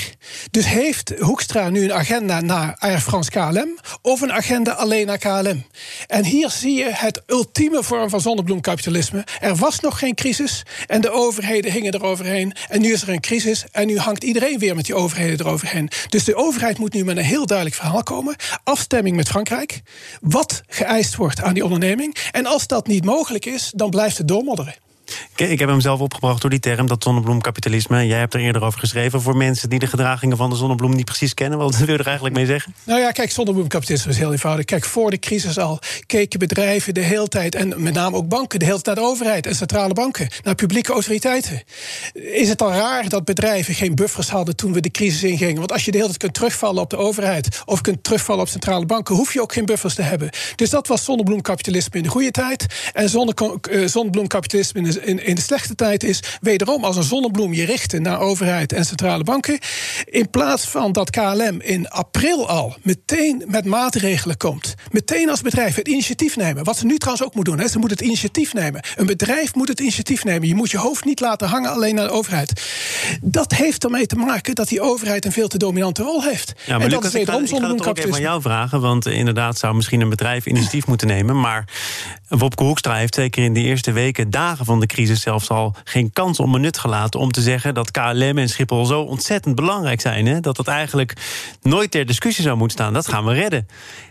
Dus 0.50 0.66
heeft 0.66 1.12
Hoekstra 1.18 1.70
nu 1.70 1.84
een 1.84 1.92
agenda 1.92 2.40
naar 2.40 2.76
Air 2.78 3.00
France 3.00 3.30
KLM 3.30 3.78
of 4.02 4.20
een 4.20 4.32
agenda 4.32 4.72
alleen 4.72 5.06
naar 5.06 5.18
KLM? 5.18 5.66
En 6.06 6.24
hier 6.24 6.50
zie 6.50 6.74
je 6.74 6.90
het 6.90 7.22
ultieme 7.26 7.82
vorm 7.82 8.10
van 8.10 8.20
zonnebloemkapitalisme. 8.20 9.24
Er 9.40 9.56
was 9.56 9.80
nog 9.80 9.98
geen 9.98 10.14
crisis 10.14 10.62
en 10.86 11.00
de 11.00 11.10
overheden 11.10 11.72
hingen 11.72 11.94
eroverheen. 11.94 12.54
En 12.68 12.80
nu 12.80 12.92
is 12.92 13.02
er 13.02 13.08
een 13.08 13.20
crisis 13.20 13.64
en 13.72 13.86
nu 13.86 13.98
hangt 13.98 14.24
iedereen 14.24 14.58
weer 14.58 14.74
met 14.74 14.84
die 14.84 14.94
overheden 14.94 15.46
eroverheen. 15.46 15.90
Dus 16.08 16.24
de 16.24 16.34
overheid 16.34 16.78
moet 16.78 16.92
nu 16.92 17.04
met 17.04 17.16
een 17.16 17.24
heel 17.24 17.46
duidelijk 17.46 17.76
verhaal 17.76 18.02
komen. 18.02 18.36
Afstemming 18.64 19.16
met 19.16 19.28
Frankrijk. 19.28 19.80
Wat 20.20 20.62
geëist 20.68 21.16
wordt 21.16 21.42
aan 21.42 21.54
die 21.54 21.64
onderneming. 21.64 22.16
En 22.30 22.46
als 22.46 22.66
dat 22.66 22.86
niet 22.86 23.04
mogelijk 23.04 23.46
is, 23.46 23.65
dan 23.74 23.90
blijft 23.90 24.18
het 24.18 24.28
doormodderen. 24.28 24.74
Ik 25.36 25.58
heb 25.58 25.68
hem 25.68 25.80
zelf 25.80 26.00
opgebracht 26.00 26.40
door 26.40 26.50
die 26.50 26.60
term, 26.60 26.86
dat 26.86 27.02
zonnebloemkapitalisme. 27.02 28.06
Jij 28.06 28.18
hebt 28.18 28.34
er 28.34 28.40
eerder 28.40 28.62
over 28.62 28.78
geschreven. 28.78 29.22
Voor 29.22 29.36
mensen 29.36 29.68
die 29.68 29.78
de 29.78 29.86
gedragingen 29.86 30.36
van 30.36 30.50
de 30.50 30.56
zonnebloem 30.56 30.94
niet 30.94 31.04
precies 31.04 31.34
kennen, 31.34 31.58
wat 31.58 31.76
wil 31.76 31.86
je 31.86 31.98
er 31.98 32.06
eigenlijk 32.06 32.36
mee 32.36 32.46
zeggen? 32.46 32.74
Nou 32.84 33.00
ja, 33.00 33.10
kijk, 33.10 33.30
zonnebloemkapitalisme 33.30 34.10
is 34.10 34.18
heel 34.18 34.32
eenvoudig. 34.32 34.64
Kijk, 34.64 34.84
voor 34.84 35.10
de 35.10 35.18
crisis 35.18 35.58
al 35.58 35.78
keken 36.06 36.38
bedrijven 36.38 36.94
de 36.94 37.00
hele 37.00 37.28
tijd, 37.28 37.54
en 37.54 37.82
met 37.82 37.94
name 37.94 38.16
ook 38.16 38.28
banken, 38.28 38.58
de 38.58 38.64
hele 38.64 38.80
tijd 38.80 38.96
naar 38.96 39.04
de 39.04 39.10
overheid 39.10 39.46
en 39.46 39.54
centrale 39.54 39.94
banken, 39.94 40.28
naar 40.42 40.54
publieke 40.54 40.92
autoriteiten. 40.92 41.62
Is 42.12 42.48
het 42.48 42.58
dan 42.58 42.72
raar 42.72 43.08
dat 43.08 43.24
bedrijven 43.24 43.74
geen 43.74 43.94
buffers 43.94 44.28
hadden 44.28 44.56
toen 44.56 44.72
we 44.72 44.80
de 44.80 44.90
crisis 44.90 45.22
ingingen? 45.22 45.58
Want 45.58 45.72
als 45.72 45.84
je 45.84 45.90
de 45.90 45.96
hele 45.96 46.08
tijd 46.08 46.22
kunt 46.22 46.34
terugvallen 46.34 46.82
op 46.82 46.90
de 46.90 46.96
overheid 46.96 47.62
of 47.64 47.80
kunt 47.80 48.04
terugvallen 48.04 48.42
op 48.42 48.48
centrale 48.48 48.86
banken, 48.86 49.14
hoef 49.14 49.32
je 49.32 49.40
ook 49.40 49.52
geen 49.52 49.64
buffers 49.64 49.94
te 49.94 50.02
hebben. 50.02 50.30
Dus 50.56 50.70
dat 50.70 50.86
was 50.86 51.04
zonnebloemkapitalisme 51.04 51.96
in 51.96 52.02
de 52.02 52.08
goede 52.08 52.30
tijd. 52.30 52.66
En 52.92 53.04
eh, 53.04 53.86
zonnebloemkapitalisme 53.86 54.80
in 54.80 54.84
de 54.84 54.95
in, 54.96 55.24
in 55.24 55.34
de 55.34 55.40
slechte 55.40 55.74
tijd 55.74 56.02
is 56.02 56.22
wederom 56.40 56.84
als 56.84 56.96
een 56.96 57.02
zonnebloem 57.02 57.52
je 57.52 57.64
richten 57.64 58.02
naar 58.02 58.20
overheid 58.20 58.72
en 58.72 58.84
centrale 58.84 59.24
banken. 59.24 59.58
In 60.04 60.30
plaats 60.30 60.64
van 60.64 60.92
dat 60.92 61.10
KLM 61.10 61.60
in 61.60 61.88
april 61.88 62.48
al 62.48 62.76
meteen 62.82 63.42
met 63.46 63.64
maatregelen 63.64 64.36
komt. 64.36 64.74
Meteen 64.90 65.30
als 65.30 65.40
bedrijf 65.40 65.74
het 65.74 65.88
initiatief 65.88 66.36
nemen. 66.36 66.64
Wat 66.64 66.76
ze 66.76 66.86
nu 66.86 66.98
trouwens 66.98 67.26
ook 67.26 67.34
moet 67.34 67.44
doen. 67.44 67.58
Hè. 67.58 67.68
Ze 67.68 67.78
moet 67.78 67.90
het 67.90 68.00
initiatief 68.00 68.52
nemen. 68.52 68.82
Een 68.96 69.06
bedrijf 69.06 69.54
moet 69.54 69.68
het 69.68 69.80
initiatief 69.80 70.24
nemen. 70.24 70.48
Je 70.48 70.54
moet 70.54 70.70
je 70.70 70.78
hoofd 70.78 71.04
niet 71.04 71.20
laten 71.20 71.48
hangen 71.48 71.70
alleen 71.70 71.94
naar 71.94 72.06
de 72.06 72.12
overheid. 72.12 72.62
Dat 73.22 73.52
heeft 73.52 73.84
ermee 73.84 74.06
te 74.06 74.16
maken 74.16 74.54
dat 74.54 74.68
die 74.68 74.80
overheid 74.80 75.24
een 75.24 75.32
veel 75.32 75.48
te 75.48 75.58
dominante 75.58 76.02
rol 76.02 76.22
heeft. 76.22 76.52
Ja, 76.66 76.76
maar 76.76 76.84
en 76.86 76.90
dat 76.90 77.04
is 77.04 77.12
wederom 77.12 77.42
ik 77.42 77.48
ga, 77.48 77.56
ik 77.56 77.62
ga 77.62 77.68
het 77.68 77.86
ook 77.86 77.98
even 77.98 78.10
van 78.10 78.20
jou 78.20 78.40
vragen. 78.40 78.80
Want 78.80 79.06
inderdaad 79.06 79.58
zou 79.58 79.74
misschien 79.74 80.00
een 80.00 80.08
bedrijf 80.08 80.46
initiatief 80.46 80.86
moeten 80.86 81.06
nemen. 81.06 81.40
Maar 81.40 81.64
Wopke 82.28 82.64
Hoekstra 82.64 82.94
heeft 82.94 83.14
zeker 83.14 83.44
in 83.44 83.52
de 83.52 83.60
eerste 83.60 83.92
weken, 83.92 84.30
dagen 84.30 84.64
van 84.64 84.80
de 84.80 84.85
crisis 84.86 85.20
zelfs 85.20 85.48
al 85.48 85.74
geen 85.84 86.12
kans 86.12 86.40
om 86.40 86.60
nut 86.60 86.78
gelaten 86.78 87.20
om 87.20 87.32
te 87.32 87.40
zeggen 87.40 87.74
dat 87.74 87.90
KLM 87.90 88.38
en 88.38 88.48
Schiphol 88.48 88.86
zo 88.86 89.00
ontzettend 89.00 89.54
belangrijk 89.54 90.00
zijn. 90.00 90.26
Hè? 90.26 90.40
Dat 90.40 90.56
dat 90.56 90.68
eigenlijk 90.68 91.12
nooit 91.62 91.90
ter 91.90 92.06
discussie 92.06 92.44
zou 92.44 92.56
moeten 92.56 92.78
staan. 92.78 92.92
Dat 92.92 93.08
gaan 93.08 93.24
we 93.24 93.32
redden. 93.32 93.68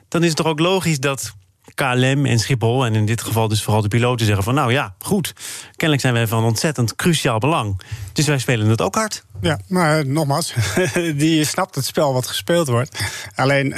Dan 0.07 0.22
is 0.22 0.27
het 0.27 0.38
toch 0.38 0.48
ook 0.48 0.60
logisch 0.60 1.00
dat 1.00 1.33
KLM 1.74 2.25
en 2.25 2.39
Schiphol, 2.39 2.86
en 2.86 2.95
in 2.95 3.06
dit 3.06 3.22
geval 3.22 3.48
dus 3.48 3.63
vooral 3.63 3.81
de 3.81 3.88
piloten, 3.88 4.25
zeggen 4.25 4.44
van 4.44 4.54
nou 4.54 4.72
ja, 4.72 4.95
goed, 5.00 5.33
kennelijk 5.72 6.01
zijn 6.01 6.13
wij 6.13 6.27
van 6.27 6.44
ontzettend 6.44 6.95
cruciaal 6.95 7.39
belang. 7.39 7.81
Dus 8.15 8.27
wij 8.27 8.38
spelen 8.38 8.69
het 8.69 8.81
ook 8.81 8.95
hard. 8.95 9.23
Ja, 9.41 9.59
maar 9.67 10.07
nogmaals, 10.07 10.53
die 11.15 11.45
snapt 11.45 11.75
het 11.75 11.85
spel 11.85 12.13
wat 12.13 12.27
gespeeld 12.27 12.67
wordt. 12.67 13.00
Alleen 13.35 13.67
uh, 13.67 13.75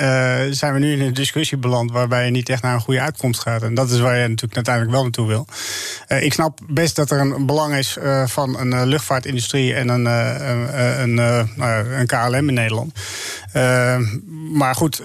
zijn 0.50 0.74
we 0.74 0.80
nu 0.80 0.92
in 0.92 1.02
een 1.02 1.14
discussie 1.14 1.58
beland 1.58 1.92
waarbij 1.92 2.26
je 2.26 2.32
niet 2.32 2.50
echt 2.50 2.62
naar 2.62 2.74
een 2.74 2.82
goede 2.82 3.02
uitkomst 3.02 3.42
gaat. 3.42 3.62
En 3.62 3.74
dat 3.74 3.90
is 3.90 4.00
waar 4.00 4.18
je 4.18 4.28
natuurlijk 4.28 4.56
uiteindelijk 4.56 4.94
wel 4.94 5.04
naartoe 5.04 5.28
wil. 5.28 5.48
Uh, 6.08 6.24
ik 6.24 6.34
snap 6.34 6.60
best 6.68 6.96
dat 6.96 7.12
er 7.12 7.20
een 7.20 7.46
belang 7.46 7.76
is 7.76 7.98
uh, 7.98 8.28
van 8.28 8.60
een 8.60 8.88
luchtvaartindustrie 8.88 9.74
en 9.74 9.90
een, 9.90 10.06
een, 11.02 11.14
nou 11.56 11.94
een 11.94 12.08
KLM 12.08 12.48
in 12.48 12.54
Nederland. 12.54 12.94
maar 14.54 14.76
goed, 14.76 14.98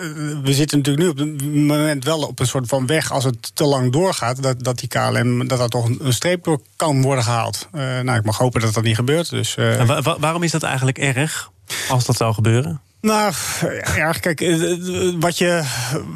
we 0.43 0.55
zitten 0.55 0.79
natuurlijk 0.79 1.05
nu 1.05 1.09
op 1.09 1.19
het 1.19 1.55
moment 1.55 2.05
wel 2.05 2.21
op 2.21 2.41
een 2.41 2.47
soort 2.47 2.69
van 2.69 2.87
weg 2.87 3.13
als 3.13 3.25
het 3.25 3.57
te 3.57 3.65
lang 3.65 3.93
doorgaat, 3.93 4.43
dat, 4.43 4.65
dat 4.65 4.79
die 4.79 4.89
KLM 4.89 5.49
dat 5.49 5.59
daar 5.59 5.69
toch 5.69 5.85
een 5.85 6.13
streep 6.13 6.45
door 6.45 6.61
kan 6.77 7.03
worden 7.03 7.25
gehaald. 7.25 7.69
nou, 7.73 8.15
ik 8.15 8.25
mag 8.25 8.39
hopen 8.39 8.61
dat 8.61 8.75
dat 8.75 8.85
niet 8.85 8.97
gebeurt. 8.97 9.22
Dus, 9.29 9.55
waarom 10.19 10.43
is 10.43 10.51
dat 10.51 10.63
eigenlijk 10.63 10.99
erg 10.99 11.51
als 11.89 12.05
dat 12.05 12.17
zou 12.17 12.35
gebeuren? 12.35 12.81
Nou, 13.03 13.33
ja, 13.97 14.13
kijk, 14.13 14.41
eh, 14.41 14.77
wat 15.21 15.39
je, 15.39 15.63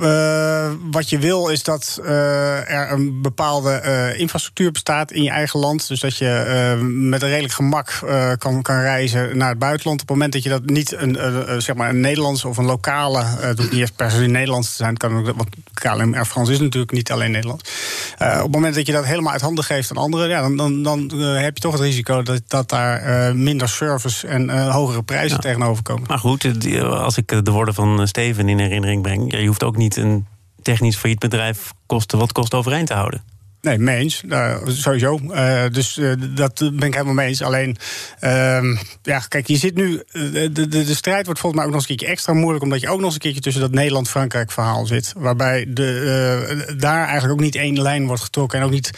uh, 0.03 0.71
wat 0.91 1.11
je 1.11 1.19
wil 1.19 1.49
is 1.49 1.63
dat 1.63 2.01
uh, 2.03 2.71
er 2.71 2.93
een 2.93 3.23
bepaalde 3.23 3.83
uh, 3.85 4.21
infrastructuur 4.21 4.73
bestaat 4.73 5.13
in 5.13 5.23
je 5.23 5.31
eigen 5.31 5.61
land. 5.61 5.89
Dus 5.89 6.01
dat 6.01 6.17
je 6.17 6.77
met 6.83 7.23
een 7.23 7.29
redelijk 7.29 7.55
gemak 7.55 7.99
kan, 8.39 8.63
kan 8.63 8.81
reizen 8.81 9.37
naar 9.37 9.49
het 9.49 9.59
buitenland. 9.59 10.01
Op 10.01 10.09
het 10.09 10.17
moment 10.17 10.33
dat 10.33 10.43
je 10.43 10.49
dat 10.49 10.65
niet 10.65 10.93
een, 10.93 11.19
zeg 11.63 11.77
maar 11.77 11.89
een 11.89 12.01
Nederlandse 12.01 12.49
of 12.49 12.57
een 12.57 12.65
lokale, 12.65 13.23
het 13.25 13.59
hoeft 13.59 13.73
niet 13.73 13.83
echt 13.83 13.97
per 13.97 14.11
se 14.11 14.27
Nederlands 14.27 14.69
te 14.69 14.75
zijn, 14.75 14.97
kan 14.97 15.17
ook, 15.17 15.37
want 15.37 15.49
KLM 15.75 16.15
Air 16.15 16.25
France 16.25 16.53
is 16.53 16.61
natuurlijk 16.61 16.93
niet 16.93 17.13
alleen 17.13 17.31
Nederlands. 17.31 17.71
op 18.19 18.43
het 18.43 18.53
moment 18.53 18.75
dat 18.75 18.87
je 18.87 18.93
dat 18.93 19.05
helemaal 19.05 19.33
uit 19.33 19.41
handen 19.41 19.65
geeft 19.65 19.91
aan 19.91 19.97
anderen, 19.97 20.29
ja, 20.29 20.41
dan, 20.41 20.57
dan, 20.57 20.83
dan 20.83 21.19
heb 21.19 21.57
je 21.57 21.63
toch 21.63 21.73
het 21.73 21.83
risico 21.83 22.23
dat, 22.23 22.43
dat 22.47 22.69
daar 22.69 23.37
minder 23.37 23.69
service 23.69 24.27
en 24.27 24.71
hogere 24.71 25.03
prijzen 25.03 25.41
tegenover 25.41 25.83
komen. 25.83 26.05
Maar 26.09 26.19
goed, 26.19 26.45
die 26.81 26.89
als 26.89 27.17
ik 27.17 27.45
de 27.45 27.51
woorden 27.51 27.75
van 27.75 28.09
Steven 28.09 28.49
in 28.49 28.59
herinnering 28.59 29.03
breng, 29.03 29.37
je 29.37 29.47
hoeft 29.47 29.65
ook 29.65 29.77
niet 29.77 29.97
een 29.97 30.27
technisch 30.63 30.97
failliet 30.97 31.19
bedrijf 31.19 31.73
kosten 31.87 32.19
wat 32.19 32.33
kost 32.33 32.55
overeind 32.55 32.87
te 32.87 32.95
houden. 32.95 33.23
Nee, 33.61 33.79
mee 33.79 33.99
eens. 33.99 34.23
Uh, 34.29 34.57
sowieso. 34.67 35.21
Uh, 35.23 35.65
dus 35.73 35.97
uh, 35.97 36.13
dat 36.35 36.59
ben 36.59 36.87
ik 36.87 36.93
helemaal 36.93 37.15
mee 37.15 37.29
eens. 37.29 37.43
Alleen, 37.43 37.77
ehm, 38.21 38.77
ja, 39.03 39.19
kijk, 39.19 39.47
je 39.47 39.57
zit 39.57 39.75
nu. 39.75 40.03
De, 40.13 40.51
de, 40.53 40.69
de, 40.69 40.95
strijd 40.95 41.25
wordt 41.25 41.41
volgens 41.41 41.61
mij 41.61 41.65
ook 41.65 41.77
nog 41.77 41.81
eens 41.81 41.91
een 41.91 41.97
keertje 41.97 42.15
extra 42.15 42.33
moeilijk. 42.33 42.65
Omdat 42.65 42.81
je 42.81 42.89
ook 42.89 42.97
nog 42.97 43.05
eens 43.05 43.15
een 43.15 43.21
keertje 43.21 43.41
tussen 43.41 43.63
dat 43.63 43.71
Nederland-Frankrijk 43.71 44.53
verhaal 44.53 44.87
zit. 44.87 45.13
Waarbij 45.17 45.67
de, 45.69 46.75
daar 46.79 47.05
eigenlijk 47.05 47.33
ook 47.33 47.45
niet 47.45 47.55
één 47.55 47.83
lijn 47.83 48.07
wordt 48.07 48.23
getrokken. 48.23 48.59
En 48.59 48.65
ook 48.65 48.71
niet, 48.71 48.91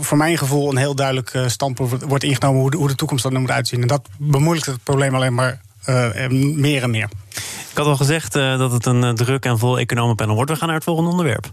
voor 0.00 0.16
mijn 0.16 0.38
gevoel, 0.38 0.70
een 0.70 0.76
heel 0.76 0.94
duidelijk 0.94 1.32
standpunt 1.46 2.02
wordt 2.02 2.24
ingenomen 2.24 2.60
hoe 2.60 2.70
de, 2.70 2.76
hoe 2.76 2.88
de 2.88 2.94
toekomst 2.94 3.24
er 3.24 3.40
moet 3.40 3.50
uitzien. 3.50 3.82
En 3.82 3.88
dat 3.88 4.08
bemoeilijkt 4.18 4.66
het 4.66 4.82
probleem 4.82 5.14
alleen 5.14 5.34
maar 5.34 5.60
meer 6.54 6.82
en 6.82 6.90
meer. 6.90 7.08
Ik 7.70 7.80
had 7.80 7.86
al 7.86 7.96
gezegd 7.96 8.32
dat 8.32 8.72
het 8.72 8.86
een 8.86 9.14
druk 9.14 9.44
en 9.44 9.58
vol 9.58 9.78
economenpanel 9.78 10.34
wordt. 10.34 10.50
We 10.50 10.56
gaan 10.56 10.66
naar 10.66 10.76
het 10.76 10.84
volgende 10.84 11.10
onderwerp. 11.10 11.52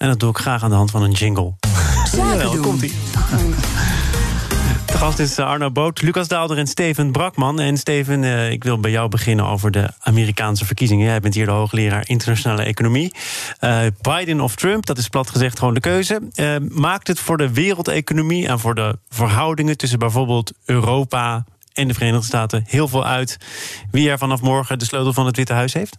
En 0.00 0.08
dat 0.08 0.20
doe 0.20 0.30
ik 0.30 0.36
graag 0.36 0.62
aan 0.62 0.70
de 0.70 0.76
hand 0.76 0.90
van 0.90 1.02
een 1.02 1.12
jingle. 1.12 1.52
Jawel, 2.12 2.56
komt-ie. 2.56 2.92
De 4.86 4.96
gast 4.96 5.18
is 5.18 5.38
Arno 5.38 5.70
Boot, 5.70 6.02
Lucas 6.02 6.28
Daalder 6.28 6.58
en 6.58 6.66
Steven 6.66 7.12
Brakman. 7.12 7.60
En 7.60 7.76
Steven, 7.76 8.24
eh, 8.24 8.50
ik 8.50 8.64
wil 8.64 8.80
bij 8.80 8.90
jou 8.90 9.08
beginnen 9.08 9.46
over 9.46 9.70
de 9.70 9.90
Amerikaanse 10.00 10.64
verkiezingen. 10.64 11.06
Jij 11.06 11.20
bent 11.20 11.34
hier 11.34 11.46
de 11.46 11.52
hoogleraar 11.52 12.08
internationale 12.08 12.62
economie. 12.62 13.14
Uh, 13.60 13.80
Biden 14.00 14.40
of 14.40 14.54
Trump, 14.54 14.86
dat 14.86 14.98
is 14.98 15.08
plat 15.08 15.30
gezegd 15.30 15.58
gewoon 15.58 15.74
de 15.74 15.80
keuze. 15.80 16.20
Uh, 16.34 16.56
maakt 16.68 17.08
het 17.08 17.20
voor 17.20 17.36
de 17.36 17.52
wereldeconomie 17.52 18.48
en 18.48 18.58
voor 18.58 18.74
de 18.74 18.98
verhoudingen 19.08 19.76
tussen 19.76 19.98
bijvoorbeeld 19.98 20.52
Europa 20.64 21.44
en 21.80 21.88
de 21.88 21.94
Verenigde 21.94 22.26
Staten 22.26 22.64
heel 22.66 22.88
veel 22.88 23.06
uit 23.06 23.36
wie 23.90 24.10
er 24.10 24.18
vanaf 24.18 24.40
morgen 24.40 24.78
de 24.78 24.84
sleutel 24.84 25.12
van 25.12 25.26
het 25.26 25.36
Witte 25.36 25.52
Huis 25.52 25.72
heeft? 25.72 25.98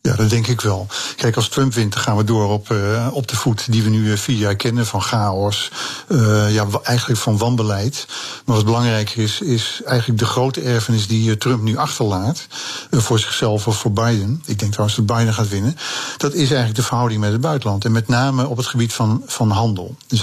Ja, 0.00 0.14
dat 0.14 0.30
denk 0.30 0.46
ik 0.46 0.60
wel. 0.60 0.86
Kijk, 1.16 1.36
als 1.36 1.48
Trump 1.48 1.74
wint, 1.74 1.92
dan 1.92 2.02
gaan 2.02 2.16
we 2.16 2.24
door 2.24 2.48
op, 2.48 2.68
uh, 2.68 3.08
op 3.12 3.28
de 3.28 3.36
voet 3.36 3.72
die 3.72 3.82
we 3.82 3.88
nu 3.88 4.10
uh, 4.10 4.16
vier 4.16 4.36
jaar 4.36 4.56
kennen 4.56 4.86
van 4.86 5.02
chaos. 5.02 5.70
Uh, 6.08 6.54
ja, 6.54 6.66
eigenlijk 6.82 7.20
van 7.20 7.38
wanbeleid. 7.38 8.06
Maar 8.44 8.56
wat 8.56 8.64
belangrijker 8.64 9.22
is, 9.22 9.40
is 9.40 9.80
eigenlijk 9.84 10.18
de 10.18 10.26
grote 10.26 10.60
erfenis 10.60 11.06
die 11.06 11.36
Trump 11.36 11.62
nu 11.62 11.76
achterlaat. 11.76 12.46
voor 12.90 13.18
zichzelf 13.18 13.66
of 13.66 13.76
voor 13.76 13.92
Biden. 13.92 14.42
Ik 14.46 14.58
denk 14.58 14.72
trouwens 14.72 14.98
dat 14.98 15.16
Biden 15.16 15.34
gaat 15.34 15.48
winnen. 15.48 15.76
Dat 16.16 16.32
is 16.32 16.48
eigenlijk 16.48 16.74
de 16.74 16.82
verhouding 16.82 17.20
met 17.20 17.32
het 17.32 17.40
buitenland. 17.40 17.84
En 17.84 17.92
met 17.92 18.08
name 18.08 18.46
op 18.46 18.56
het 18.56 18.66
gebied 18.66 18.92
van, 18.92 19.22
van 19.26 19.50
handel. 19.50 19.96
Dus 20.06 20.20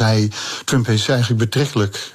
Trump 0.65 0.87
is 0.87 1.07
eigenlijk 1.07 1.39
betrekkelijk 1.39 2.13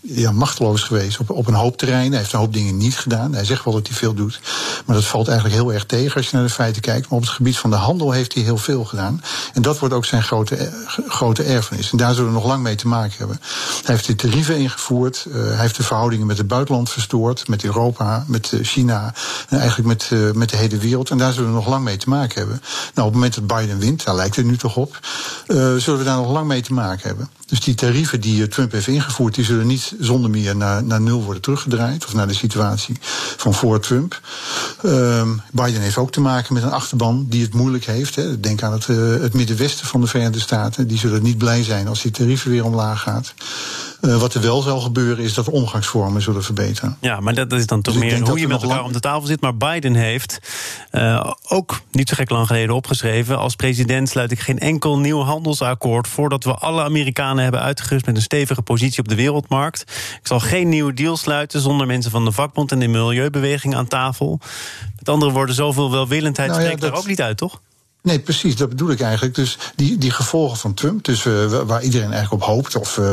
ja, 0.00 0.32
machteloos 0.32 0.82
geweest 0.82 1.18
op, 1.20 1.30
op 1.30 1.46
een 1.46 1.54
hoop 1.54 1.76
terreinen. 1.76 2.10
Hij 2.10 2.20
heeft 2.20 2.32
een 2.32 2.38
hoop 2.38 2.52
dingen 2.52 2.76
niet 2.76 2.96
gedaan. 2.98 3.34
Hij 3.34 3.44
zegt 3.44 3.64
wel 3.64 3.74
dat 3.74 3.86
hij 3.86 3.96
veel 3.96 4.14
doet. 4.14 4.40
Maar 4.86 4.96
dat 4.96 5.04
valt 5.04 5.28
eigenlijk 5.28 5.58
heel 5.58 5.72
erg 5.72 5.86
tegen 5.86 6.16
als 6.16 6.30
je 6.30 6.36
naar 6.36 6.46
de 6.46 6.52
feiten 6.52 6.73
kijkt. 6.80 7.08
Maar 7.08 7.18
op 7.18 7.24
het 7.24 7.34
gebied 7.34 7.58
van 7.58 7.70
de 7.70 7.76
handel 7.76 8.10
heeft 8.10 8.34
hij 8.34 8.42
heel 8.42 8.56
veel 8.56 8.84
gedaan. 8.84 9.22
En 9.52 9.62
dat 9.62 9.78
wordt 9.78 9.94
ook 9.94 10.04
zijn 10.04 10.22
grote, 10.22 10.56
eh, 10.56 10.72
grote 11.08 11.42
erfenis. 11.42 11.90
En 11.90 11.96
daar 11.96 12.14
zullen 12.14 12.28
we 12.28 12.36
nog 12.36 12.46
lang 12.46 12.62
mee 12.62 12.74
te 12.74 12.88
maken 12.88 13.18
hebben. 13.18 13.40
Hij 13.84 13.94
heeft 13.94 14.06
de 14.06 14.14
tarieven 14.14 14.56
ingevoerd. 14.56 15.26
Uh, 15.28 15.34
hij 15.34 15.56
heeft 15.56 15.76
de 15.76 15.82
verhoudingen 15.82 16.26
met 16.26 16.38
het 16.38 16.48
buitenland 16.48 16.90
verstoord. 16.90 17.48
Met 17.48 17.64
Europa, 17.64 18.24
met 18.26 18.52
eh, 18.52 18.60
China. 18.62 19.14
En 19.48 19.58
eigenlijk 19.58 19.88
met, 19.88 20.34
met 20.34 20.50
de 20.50 20.56
hele 20.56 20.76
wereld. 20.78 21.10
En 21.10 21.18
daar 21.18 21.32
zullen 21.32 21.48
we 21.48 21.54
nog 21.54 21.68
lang 21.68 21.84
mee 21.84 21.96
te 21.96 22.08
maken 22.08 22.38
hebben. 22.38 22.60
Nou, 22.94 23.08
op 23.08 23.14
het 23.14 23.14
moment 23.14 23.34
dat 23.34 23.46
Biden 23.46 23.78
wint, 23.78 24.04
daar 24.04 24.14
lijkt 24.14 24.36
het 24.36 24.46
nu 24.46 24.56
toch 24.56 24.76
op. 24.76 24.98
zullen 25.46 25.98
we 25.98 26.04
daar 26.04 26.16
nog 26.16 26.32
lang 26.32 26.46
mee 26.46 26.62
te 26.62 26.72
maken 26.72 27.08
hebben. 27.08 27.30
Dus 27.46 27.60
die 27.60 27.74
tarieven 27.74 28.20
die 28.20 28.48
Trump 28.48 28.72
heeft 28.72 28.86
ingevoerd, 28.86 29.34
die 29.34 29.44
zullen 29.44 29.66
niet 29.66 29.94
zonder 30.00 30.30
meer 30.30 30.56
naar, 30.56 30.84
naar 30.84 31.00
nul 31.00 31.22
worden 31.22 31.42
teruggedraaid. 31.42 32.04
Of 32.06 32.14
naar 32.14 32.28
de 32.28 32.34
situatie 32.34 32.96
van 33.36 33.54
voor 33.54 33.80
Trump. 33.80 34.20
Uh, 34.82 35.22
Biden 35.52 35.80
heeft 35.80 35.96
ook 35.96 36.12
te 36.12 36.20
maken 36.20 36.54
met 36.54 36.63
een 36.64 36.72
achterban 36.72 37.26
die 37.28 37.42
het 37.42 37.54
moeilijk 37.54 37.84
heeft. 37.84 38.14
Hè. 38.14 38.40
Denk 38.40 38.62
aan 38.62 38.72
het, 38.72 38.88
uh, 38.88 39.20
het 39.20 39.34
Middenwesten 39.34 39.86
van 39.86 40.00
de 40.00 40.06
Verenigde 40.06 40.40
Staten. 40.40 40.86
Die 40.86 40.98
zullen 40.98 41.22
niet 41.22 41.38
blij 41.38 41.62
zijn 41.62 41.88
als 41.88 42.02
die 42.02 42.10
tarieven 42.10 42.50
weer 42.50 42.64
omlaag 42.64 43.00
gaat. 43.00 43.34
Uh, 44.04 44.16
wat 44.16 44.34
er 44.34 44.40
wel 44.40 44.62
zal 44.62 44.80
gebeuren 44.80 45.24
is 45.24 45.34
dat 45.34 45.44
de 45.44 45.50
omgangsvormen 45.50 46.22
zullen 46.22 46.42
verbeteren. 46.42 46.96
Ja, 47.00 47.20
maar 47.20 47.34
dat 47.34 47.52
is 47.52 47.66
dan 47.66 47.82
toch 47.82 47.94
dus 47.94 48.02
meer 48.02 48.20
hoe 48.20 48.38
je 48.38 48.48
met 48.48 48.62
elkaar 48.62 48.76
lang... 48.76 48.86
om 48.86 48.92
de 48.92 49.00
tafel 49.00 49.26
zit. 49.26 49.40
Maar 49.40 49.56
Biden 49.56 49.94
heeft 49.94 50.38
uh, 50.92 51.32
ook 51.48 51.80
niet 51.90 52.08
zo 52.08 52.14
gek 52.14 52.30
lang 52.30 52.46
geleden 52.46 52.74
opgeschreven... 52.74 53.38
als 53.38 53.56
president 53.56 54.08
sluit 54.08 54.30
ik 54.30 54.40
geen 54.40 54.58
enkel 54.58 54.98
nieuw 54.98 55.20
handelsakkoord... 55.20 56.08
voordat 56.08 56.44
we 56.44 56.54
alle 56.54 56.82
Amerikanen 56.82 57.42
hebben 57.42 57.60
uitgerust 57.60 58.06
met 58.06 58.16
een 58.16 58.22
stevige 58.22 58.62
positie 58.62 58.98
op 58.98 59.08
de 59.08 59.14
wereldmarkt. 59.14 59.80
Ik 60.20 60.26
zal 60.26 60.40
geen 60.40 60.68
nieuwe 60.68 60.94
deal 60.94 61.16
sluiten 61.16 61.60
zonder 61.60 61.86
mensen 61.86 62.10
van 62.10 62.24
de 62.24 62.32
vakbond 62.32 62.72
en 62.72 62.78
de 62.78 62.88
milieubeweging 62.88 63.74
aan 63.74 63.88
tafel. 63.88 64.40
Met 64.96 65.08
andere 65.08 65.32
woorden, 65.32 65.54
zoveel 65.54 65.90
welwillendheid 65.90 66.48
nou 66.48 66.60
ja, 66.60 66.66
spreekt 66.66 66.82
dat... 66.82 66.92
er 66.92 66.98
ook 66.98 67.06
niet 67.06 67.22
uit, 67.22 67.36
toch? 67.36 67.60
Nee, 68.04 68.18
precies, 68.20 68.56
dat 68.56 68.68
bedoel 68.68 68.90
ik 68.90 69.00
eigenlijk. 69.00 69.34
Dus 69.34 69.58
die, 69.76 69.98
die 69.98 70.10
gevolgen 70.10 70.58
van 70.58 70.74
Trump, 70.74 71.04
dus, 71.04 71.24
uh, 71.24 71.46
waar 71.66 71.82
iedereen 71.82 72.12
eigenlijk 72.12 72.42
op 72.42 72.48
hoopt, 72.48 72.76
of 72.76 72.96
uh, 72.96 73.06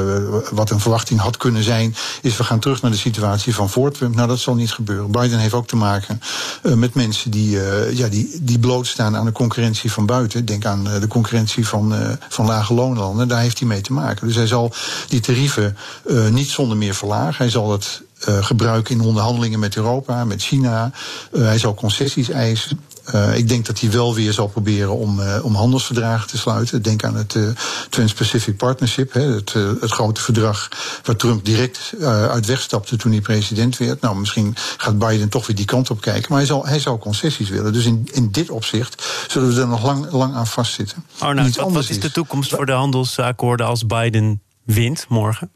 wat 0.51 0.69
een 0.69 0.79
verwachting 0.79 1.19
had 1.19 1.37
kunnen 1.37 1.63
zijn, 1.63 1.95
is 2.21 2.37
we 2.37 2.43
gaan 2.43 2.59
terug 2.59 2.81
naar 2.81 2.91
de 2.91 2.97
situatie 2.97 3.55
van 3.55 3.69
voor 3.69 3.91
Trump. 3.91 4.15
Nou, 4.15 4.27
dat 4.27 4.39
zal 4.39 4.55
niet 4.55 4.71
gebeuren. 4.71 5.11
Biden 5.11 5.39
heeft 5.39 5.53
ook 5.53 5.67
te 5.67 5.75
maken 5.75 6.21
uh, 6.63 6.73
met 6.73 6.93
mensen 6.93 7.31
die, 7.31 7.59
ja, 7.91 8.07
die, 8.07 8.39
die 8.41 8.59
blootstaan 8.59 9.15
aan 9.15 9.25
de 9.25 9.31
concurrentie 9.31 9.91
van 9.91 10.05
buiten. 10.05 10.45
Denk 10.45 10.65
aan 10.65 10.83
de 10.83 11.07
concurrentie 11.07 11.67
van, 11.67 12.17
van 12.29 12.45
lage 12.45 12.73
loonlanden. 12.73 13.27
Daar 13.27 13.41
heeft 13.41 13.59
hij 13.59 13.67
mee 13.67 13.81
te 13.81 13.93
maken. 13.93 14.27
Dus 14.27 14.35
hij 14.35 14.47
zal 14.47 14.73
die 15.07 15.19
tarieven 15.19 15.77
niet 16.31 16.49
zonder 16.49 16.77
meer 16.77 16.95
verlagen. 16.95 17.35
Hij 17.37 17.49
zal 17.49 17.71
het 17.71 18.01
gebruiken 18.19 18.95
in 18.95 19.01
onderhandelingen 19.01 19.59
met 19.59 19.75
Europa, 19.75 20.25
met 20.25 20.41
China. 20.41 20.91
Hij 21.31 21.57
zal 21.57 21.73
concessies 21.73 22.29
eisen. 22.29 22.79
Uh, 23.15 23.37
ik 23.37 23.47
denk 23.47 23.65
dat 23.65 23.79
hij 23.79 23.91
wel 23.91 24.15
weer 24.15 24.33
zal 24.33 24.47
proberen 24.47 24.97
om, 24.97 25.19
uh, 25.19 25.45
om 25.45 25.55
handelsverdragen 25.55 26.27
te 26.27 26.37
sluiten. 26.37 26.81
Denk 26.81 27.03
aan 27.03 27.15
het 27.15 27.33
uh, 27.33 27.49
Trans-Pacific 27.89 28.57
Partnership, 28.57 29.13
hè, 29.13 29.21
het, 29.21 29.53
het 29.53 29.91
grote 29.91 30.21
verdrag 30.21 30.69
waar 31.03 31.15
Trump 31.15 31.45
direct 31.45 31.93
uit 32.01 32.45
wegstapte 32.45 32.95
toen 32.95 33.11
hij 33.11 33.21
president 33.21 33.77
werd. 33.77 34.01
Nou, 34.01 34.15
misschien 34.15 34.55
gaat 34.77 34.99
Biden 34.99 35.29
toch 35.29 35.47
weer 35.47 35.55
die 35.55 35.65
kant 35.65 35.89
op 35.89 36.01
kijken, 36.01 36.25
maar 36.29 36.37
hij 36.37 36.47
zal, 36.47 36.65
hij 36.65 36.79
zal 36.79 36.97
concessies 36.97 37.49
willen. 37.49 37.73
Dus 37.73 37.85
in, 37.85 38.09
in 38.11 38.31
dit 38.31 38.49
opzicht 38.49 39.25
zullen 39.27 39.53
we 39.53 39.61
er 39.61 39.67
nog 39.67 39.83
lang, 39.83 40.11
lang 40.11 40.33
aan 40.33 40.47
vastzitten. 40.47 41.05
Arnoud, 41.17 41.55
wat, 41.55 41.71
wat 41.71 41.89
is 41.89 41.99
de 41.99 42.11
toekomst 42.11 42.55
voor 42.55 42.65
de 42.65 42.71
handelsakkoorden 42.71 43.65
als 43.65 43.85
Biden 43.85 44.41
wint 44.63 45.05
morgen? 45.09 45.51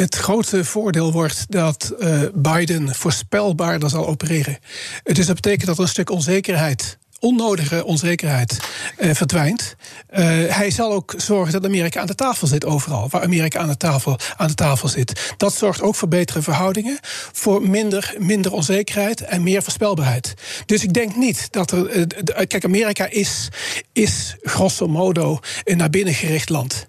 Het 0.00 0.14
grote 0.14 0.64
voordeel 0.64 1.12
wordt 1.12 1.44
dat 1.48 1.94
uh, 1.98 2.22
Biden 2.34 2.94
voorspelbaarder 2.94 3.90
zal 3.90 4.06
opereren. 4.06 4.58
Dus 5.02 5.26
dat 5.26 5.34
betekent 5.34 5.66
dat 5.66 5.76
er 5.76 5.82
een 5.82 5.88
stuk 5.88 6.10
onzekerheid 6.10 6.98
onnodige 7.20 7.84
onzekerheid 7.84 8.58
uh, 8.98 9.14
verdwijnt. 9.14 9.76
Uh, 10.10 10.18
hij 10.48 10.70
zal 10.70 10.92
ook 10.92 11.14
zorgen 11.16 11.52
dat 11.52 11.64
Amerika 11.64 12.00
aan 12.00 12.06
de 12.06 12.14
tafel 12.14 12.46
zit 12.46 12.64
overal. 12.64 13.08
Waar 13.08 13.22
Amerika 13.22 13.60
aan 13.60 13.68
de 13.68 13.76
tafel, 13.76 14.18
aan 14.36 14.46
de 14.46 14.54
tafel 14.54 14.88
zit. 14.88 15.34
Dat 15.36 15.54
zorgt 15.54 15.82
ook 15.82 15.94
voor 15.94 16.08
betere 16.08 16.42
verhoudingen. 16.42 16.98
Voor 17.32 17.68
minder, 17.68 18.14
minder 18.18 18.52
onzekerheid 18.52 19.20
en 19.20 19.42
meer 19.42 19.62
voorspelbaarheid. 19.62 20.34
Dus 20.66 20.82
ik 20.82 20.92
denk 20.92 21.16
niet 21.16 21.52
dat 21.52 21.70
er. 21.70 21.96
Uh, 21.96 22.04
kijk, 22.24 22.64
Amerika 22.64 23.06
is, 23.06 23.48
is 23.92 24.36
grosso 24.42 24.88
modo 24.88 25.38
een 25.64 25.76
naar 25.76 25.90
binnen 25.90 26.14
gericht 26.14 26.48
land. 26.48 26.88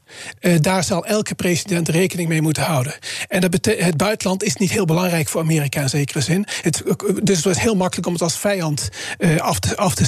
daar 0.62 0.84
zal 0.84 1.06
elke 1.06 1.36
president 1.36 1.90
rekening 1.90 2.30
mee 2.30 2.42
moeten 2.42 2.64
houden. 2.64 2.94
En 3.28 3.42
dat 3.42 3.66
het 3.66 3.98
buitenland 3.98 4.44
is 4.44 4.56
niet 4.56 4.72
heel 4.72 4.86
belangrijk 4.86 5.28
voor 5.28 5.42
Amerika 5.42 5.82
in 5.82 5.90
zekere 5.90 6.22
zin. 6.22 6.46
Het, 6.62 6.84
dus 7.24 7.44
het 7.44 7.56
is 7.56 7.62
heel 7.62 7.76
makkelijk 7.76 8.08
om 8.08 8.14
het 8.14 8.22
als 8.22 8.38
vijand 8.38 8.90
af 9.38 9.60
te, 9.60 9.78
af 9.78 9.96
te 9.96 10.06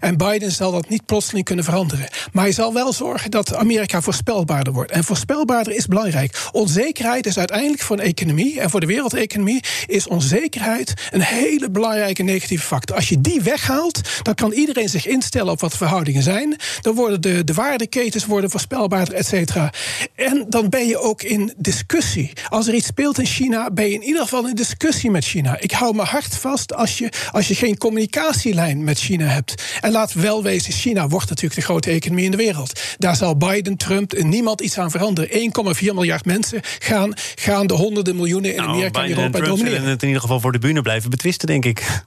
En 0.00 0.16
Biden 0.16 0.52
zal 0.52 0.72
dat 0.72 0.88
niet 0.88 1.06
plotseling 1.06 1.44
kunnen 1.44 1.64
veranderen. 1.64 2.08
Maar 2.32 2.44
hij 2.44 2.52
zal 2.52 2.72
wel 2.72 2.92
zorgen 2.92 3.30
dat 3.30 3.54
Amerika 3.54 4.00
voorspelbaarder 4.00 4.72
wordt. 4.72 4.90
En 4.90 5.04
voorspelbaarder 5.04 5.74
is 5.74 5.86
belangrijk. 5.86 6.48
Onzekerheid 6.52 7.26
is 7.26 7.38
uiteindelijk 7.38 7.82
voor 7.82 7.98
een 7.98 8.04
economie 8.04 8.60
en 8.60 8.70
voor 8.70 8.80
de 8.80 8.86
wereldeconomie 8.86 9.64
is 9.86 10.08
onzekerheid 10.08 10.94
een 11.10 11.22
hele 11.22 11.70
belangrijke 11.70 12.22
negatieve 12.22 12.66
factor. 12.66 12.96
Als 12.96 13.08
je 13.08 13.20
die 13.20 13.40
weghaalt, 13.40 14.00
dan 14.22 14.34
kan 14.34 14.52
iedereen 14.52 14.88
zich 14.88 15.06
instellen 15.06 15.52
op 15.52 15.60
wat 15.60 15.70
de 15.70 15.76
verhoudingen 15.76 16.22
zijn. 16.22 16.56
Dan 16.80 16.94
worden 16.94 17.20
de, 17.20 17.44
de 17.44 17.54
waardeketens 17.54 18.26
worden 18.26 18.50
voorspelbaarder, 18.50 19.14
et 19.14 19.26
cetera. 19.26 19.72
En 20.14 20.46
dan 20.48 20.68
ben 20.68 20.86
je 20.86 20.98
ook 20.98 21.22
in 21.22 21.54
discussie. 21.56 22.32
Als 22.48 22.66
er 22.66 22.74
iets 22.74 22.86
speelt 22.86 23.18
in 23.18 23.26
China, 23.26 23.70
ben 23.70 23.84
je 23.84 23.94
in 23.94 24.02
ieder 24.02 24.22
geval 24.22 24.48
in 24.48 24.54
discussie 24.54 25.10
met 25.10 25.24
China. 25.24 25.60
Ik 25.60 25.72
hou 25.72 25.94
me 25.94 26.02
hard 26.02 26.36
vast 26.36 26.74
als 26.74 26.98
je, 26.98 27.12
als 27.32 27.48
je 27.48 27.54
geen 27.54 27.78
communicatielijn 27.78 28.84
met 28.84 28.98
China 28.98 29.26
hebt. 29.32 29.78
En 29.80 29.92
laat 29.92 30.12
wel 30.12 30.42
wezen, 30.42 30.72
China 30.72 31.08
wordt 31.08 31.28
natuurlijk 31.28 31.60
de 31.60 31.66
grote 31.66 31.90
economie 31.90 32.24
in 32.24 32.30
de 32.30 32.36
wereld. 32.36 32.80
Daar 32.98 33.16
zal 33.16 33.36
Biden, 33.36 33.76
Trump 33.76 34.12
en 34.12 34.28
niemand 34.28 34.60
iets 34.60 34.78
aan 34.78 34.90
veranderen. 34.90 35.30
1,4 35.76 35.94
miljard 35.94 36.24
mensen 36.24 36.60
gaan, 36.78 37.12
gaan 37.34 37.66
de 37.66 37.74
honderden 37.74 38.16
miljoenen 38.16 38.50
in 38.50 38.56
nou, 38.56 38.68
Amerika 38.68 39.02
en 39.02 39.08
Europa 39.08 39.38
en 39.38 39.44
domineren. 39.44 39.78
En 39.78 39.84
het 39.84 40.02
in 40.02 40.08
ieder 40.08 40.22
geval 40.22 40.40
voor 40.40 40.52
de 40.52 40.58
bühne 40.58 40.82
blijven 40.82 41.10
betwisten, 41.10 41.46
denk 41.46 41.64
ik. 41.64 42.04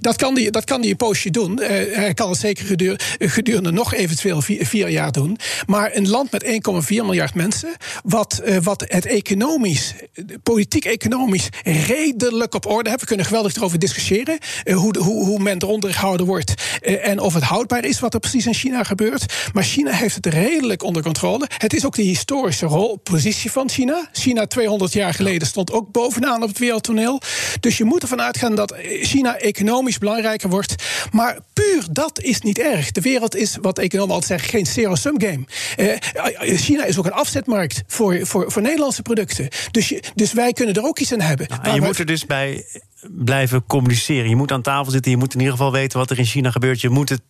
Dat 0.00 0.16
kan 0.16 0.34
hij 0.34 0.50
dat 0.50 0.64
kan 0.64 0.80
die 0.80 0.90
een 0.90 0.96
poosje 0.96 1.30
doen. 1.30 1.58
Uh, 1.60 1.68
hij 1.94 2.14
kan 2.14 2.30
het 2.30 2.38
zeker 2.38 2.66
gedurende, 2.66 3.04
gedurende 3.18 3.70
nog 3.70 3.94
eventueel 3.94 4.40
vier, 4.42 4.88
jaar 4.90 5.12
doen. 5.12 5.38
Maar 5.66 5.90
een 5.94 6.08
land 6.08 6.30
met 6.30 6.44
1,4 6.44 6.50
miljard 6.88 7.34
mensen, 7.34 7.72
wat, 8.04 8.42
uh, 8.44 8.56
wat 8.62 8.84
het 8.86 9.06
economisch, 9.06 9.94
politiek-economisch 10.42 11.48
redelijk 11.62 12.54
op 12.54 12.66
orde 12.66 12.88
heeft. 12.88 13.00
We 13.00 13.06
kunnen 13.06 13.26
geweldig 13.26 13.54
erover 13.54 13.78
discussiëren 13.78 14.38
uh, 14.64 14.76
hoe, 14.76 14.98
hoe, 14.98 15.24
hoe 15.24 15.38
men 15.38 15.62
eronder 15.62 15.94
gehouden 15.94 16.26
wordt 16.26 16.54
en 16.80 17.20
of 17.20 17.34
het 17.34 17.42
houdbaar 17.42 17.84
is 17.84 18.00
wat 18.00 18.14
er 18.14 18.20
precies 18.20 18.46
in 18.46 18.54
China 18.54 18.82
gebeurt. 18.82 19.34
Maar 19.52 19.64
China 19.64 19.90
heeft 19.90 20.14
het 20.14 20.26
redelijk 20.26 20.82
onder 20.82 21.02
controle. 21.02 21.48
Het 21.56 21.74
is 21.74 21.86
ook 21.86 21.94
de 21.94 22.02
historische 22.02 22.66
rol, 22.66 22.96
positie 22.96 23.50
van 23.50 23.70
China. 23.70 24.08
China 24.12 24.46
200 24.46 24.92
jaar 24.92 25.14
geleden 25.14 25.48
stond 25.48 25.72
ook 25.72 25.90
bovenaan 25.92 26.42
op 26.42 26.48
het 26.48 26.58
wereldtoneel. 26.58 27.20
Dus 27.60 27.76
je 27.76 27.84
moet 27.84 28.02
ervan 28.02 28.20
uitgaan 28.20 28.54
dat 28.54 28.74
China 29.02 29.36
economisch 29.36 29.60
economisch 29.62 29.98
belangrijker 29.98 30.48
wordt. 30.48 30.74
Maar 31.12 31.38
puur 31.52 31.86
dat 31.90 32.20
is 32.20 32.40
niet 32.40 32.58
erg. 32.58 32.90
De 32.90 33.00
wereld 33.00 33.36
is, 33.36 33.56
wat 33.60 33.78
economen 33.78 34.14
altijd 34.14 34.40
zeggen, 34.40 34.58
geen 34.58 34.66
zero-sum 34.66 35.20
game. 35.20 35.44
Uh, 35.76 36.56
China 36.58 36.84
is 36.84 36.98
ook 36.98 37.06
een 37.06 37.12
afzetmarkt 37.12 37.82
voor, 37.86 38.26
voor, 38.26 38.52
voor 38.52 38.62
Nederlandse 38.62 39.02
producten. 39.02 39.48
Dus, 39.70 39.88
je, 39.88 40.02
dus 40.14 40.32
wij 40.32 40.52
kunnen 40.52 40.74
er 40.74 40.84
ook 40.84 40.98
iets 40.98 41.12
aan 41.12 41.20
hebben. 41.20 41.46
Nou, 41.48 41.62
en 41.62 41.74
je 41.74 41.80
moet 41.80 41.98
er 41.98 42.06
dus 42.06 42.26
bij 42.26 42.64
blijven 43.10 43.66
communiceren. 43.66 44.28
Je 44.28 44.36
moet 44.36 44.52
aan 44.52 44.62
tafel 44.62 44.92
zitten, 44.92 45.10
je 45.10 45.16
moet 45.16 45.34
in 45.34 45.38
ieder 45.38 45.54
geval 45.54 45.72
weten 45.72 45.98
wat 45.98 46.10
er 46.10 46.18
in 46.18 46.24
China 46.24 46.50
gebeurt. 46.50 46.80
Je 46.80 46.88
moet 46.88 47.08
het 47.08 47.20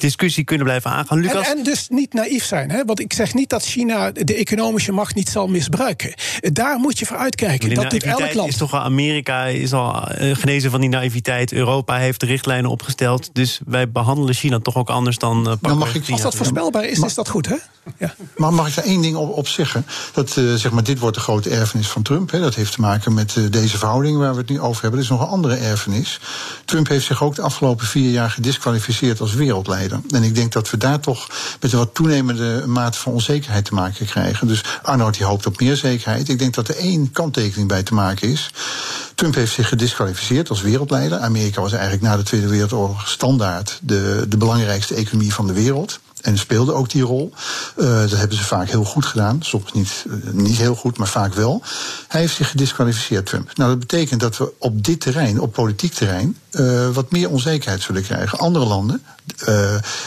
discussie 0.00 0.44
kunnen 0.44 0.66
blijven 0.66 0.90
aangaan. 0.90 1.18
Lucas? 1.18 1.46
En, 1.46 1.56
en 1.56 1.64
dus 1.64 1.88
niet 1.88 2.12
naïef 2.12 2.44
zijn. 2.44 2.70
Hè? 2.70 2.84
Want 2.84 3.00
ik 3.00 3.12
zeg 3.12 3.34
niet 3.34 3.48
dat 3.48 3.64
China 3.64 4.10
de 4.10 4.34
economische 4.34 4.92
macht 4.92 5.14
niet 5.14 5.28
zal 5.28 5.46
misbruiken. 5.46 6.14
Daar 6.40 6.78
moet 6.78 6.98
je 6.98 7.06
voor 7.06 7.16
uitkijken. 7.16 7.74
dat 7.74 7.90
doet 7.90 8.02
elk 8.02 8.34
land. 8.34 8.48
Is 8.48 8.56
toch 8.56 8.74
al 8.74 8.80
Amerika 8.80 9.44
is 9.44 9.72
al 9.72 10.08
eh, 10.08 10.36
genezen 10.36 10.70
van 10.70 10.80
die 10.80 10.88
naïviteit. 10.88 11.52
Europa 11.52 11.96
heeft 11.96 12.20
de 12.20 12.26
richtlijnen 12.26 12.70
opgesteld. 12.70 13.30
Dus 13.32 13.60
wij 13.66 13.90
behandelen 13.90 14.34
China 14.34 14.58
toch 14.58 14.76
ook 14.76 14.90
anders 14.90 15.18
dan. 15.18 15.38
Uh, 15.38 15.52
nou, 15.60 15.76
mag 15.76 15.94
ik, 15.94 16.10
als 16.10 16.20
dat 16.20 16.34
voorspelbaar 16.34 16.84
is, 16.84 16.98
is 16.98 17.14
dat 17.14 17.28
goed, 17.28 17.46
hè? 17.46 17.56
Ja. 17.98 18.14
Maar 18.36 18.54
mag 18.54 18.68
ik 18.68 18.74
daar 18.74 18.84
één 18.84 19.02
ding 19.02 19.16
op, 19.16 19.36
op 19.36 19.48
zeggen? 19.48 19.86
Dat, 20.12 20.36
uh, 20.36 20.54
zeg 20.54 20.72
maar, 20.72 20.84
dit 20.84 20.98
wordt 20.98 21.16
de 21.16 21.22
grote 21.22 21.50
erfenis 21.50 21.88
van 21.88 22.02
Trump. 22.02 22.30
Hè. 22.30 22.40
Dat 22.40 22.54
heeft 22.54 22.72
te 22.72 22.80
maken 22.80 23.14
met 23.14 23.34
uh, 23.36 23.50
deze 23.50 23.78
verhouding 23.78 24.18
waar 24.18 24.32
we 24.32 24.38
het 24.38 24.48
nu 24.48 24.60
over 24.60 24.82
hebben. 24.82 25.00
Er 25.00 25.04
is 25.04 25.10
nog 25.10 25.20
een 25.20 25.26
andere 25.26 25.56
erfenis. 25.56 26.20
Trump 26.64 26.88
heeft 26.88 27.06
zich 27.06 27.22
ook 27.22 27.34
de 27.34 27.42
afgelopen 27.42 27.86
vier 27.86 28.10
jaar 28.10 28.30
gedisqualificeerd 28.30 29.20
als 29.20 29.34
wereldleider. 29.34 29.87
En 30.10 30.22
ik 30.22 30.34
denk 30.34 30.52
dat 30.52 30.70
we 30.70 30.76
daar 30.76 31.00
toch 31.00 31.26
met 31.60 31.72
een 31.72 31.78
wat 31.78 31.94
toenemende 31.94 32.62
mate 32.66 32.98
van 32.98 33.12
onzekerheid 33.12 33.64
te 33.64 33.74
maken 33.74 34.06
krijgen. 34.06 34.46
Dus 34.46 34.64
Arnold 34.82 35.16
die 35.16 35.26
hoopt 35.26 35.46
op 35.46 35.60
meer 35.60 35.76
zekerheid. 35.76 36.28
Ik 36.28 36.38
denk 36.38 36.54
dat 36.54 36.68
er 36.68 36.76
één 36.76 37.10
kanttekening 37.10 37.68
bij 37.68 37.82
te 37.82 37.94
maken 37.94 38.28
is. 38.28 38.50
Trump 39.14 39.34
heeft 39.34 39.52
zich 39.52 39.68
gedisqualificeerd 39.68 40.48
als 40.48 40.60
wereldleider. 40.60 41.18
Amerika 41.18 41.60
was 41.60 41.72
eigenlijk 41.72 42.02
na 42.02 42.16
de 42.16 42.22
Tweede 42.22 42.48
Wereldoorlog 42.48 43.08
standaard 43.08 43.78
de, 43.82 44.24
de 44.28 44.36
belangrijkste 44.36 44.94
economie 44.94 45.34
van 45.34 45.46
de 45.46 45.52
wereld. 45.52 46.00
En 46.22 46.38
speelde 46.38 46.72
ook 46.72 46.90
die 46.90 47.02
rol. 47.02 47.32
Uh, 47.76 48.00
dat 48.00 48.10
hebben 48.10 48.36
ze 48.36 48.44
vaak 48.44 48.68
heel 48.68 48.84
goed 48.84 49.06
gedaan. 49.06 49.38
Soms 49.42 49.72
niet, 49.72 50.04
uh, 50.06 50.32
niet 50.32 50.56
heel 50.56 50.74
goed, 50.74 50.98
maar 50.98 51.08
vaak 51.08 51.34
wel. 51.34 51.62
Hij 52.08 52.20
heeft 52.20 52.34
zich 52.34 52.50
gedisqualificeerd, 52.50 53.26
Trump. 53.26 53.56
Nou, 53.56 53.70
dat 53.70 53.78
betekent 53.78 54.20
dat 54.20 54.36
we 54.36 54.52
op 54.58 54.84
dit 54.84 55.00
terrein, 55.00 55.40
op 55.40 55.52
politiek 55.52 55.92
terrein, 55.92 56.36
uh, 56.58 56.88
wat 56.88 57.10
meer 57.10 57.30
onzekerheid 57.30 57.82
zullen 57.82 58.02
krijgen. 58.02 58.38
Andere 58.38 58.64
landen, 58.64 59.02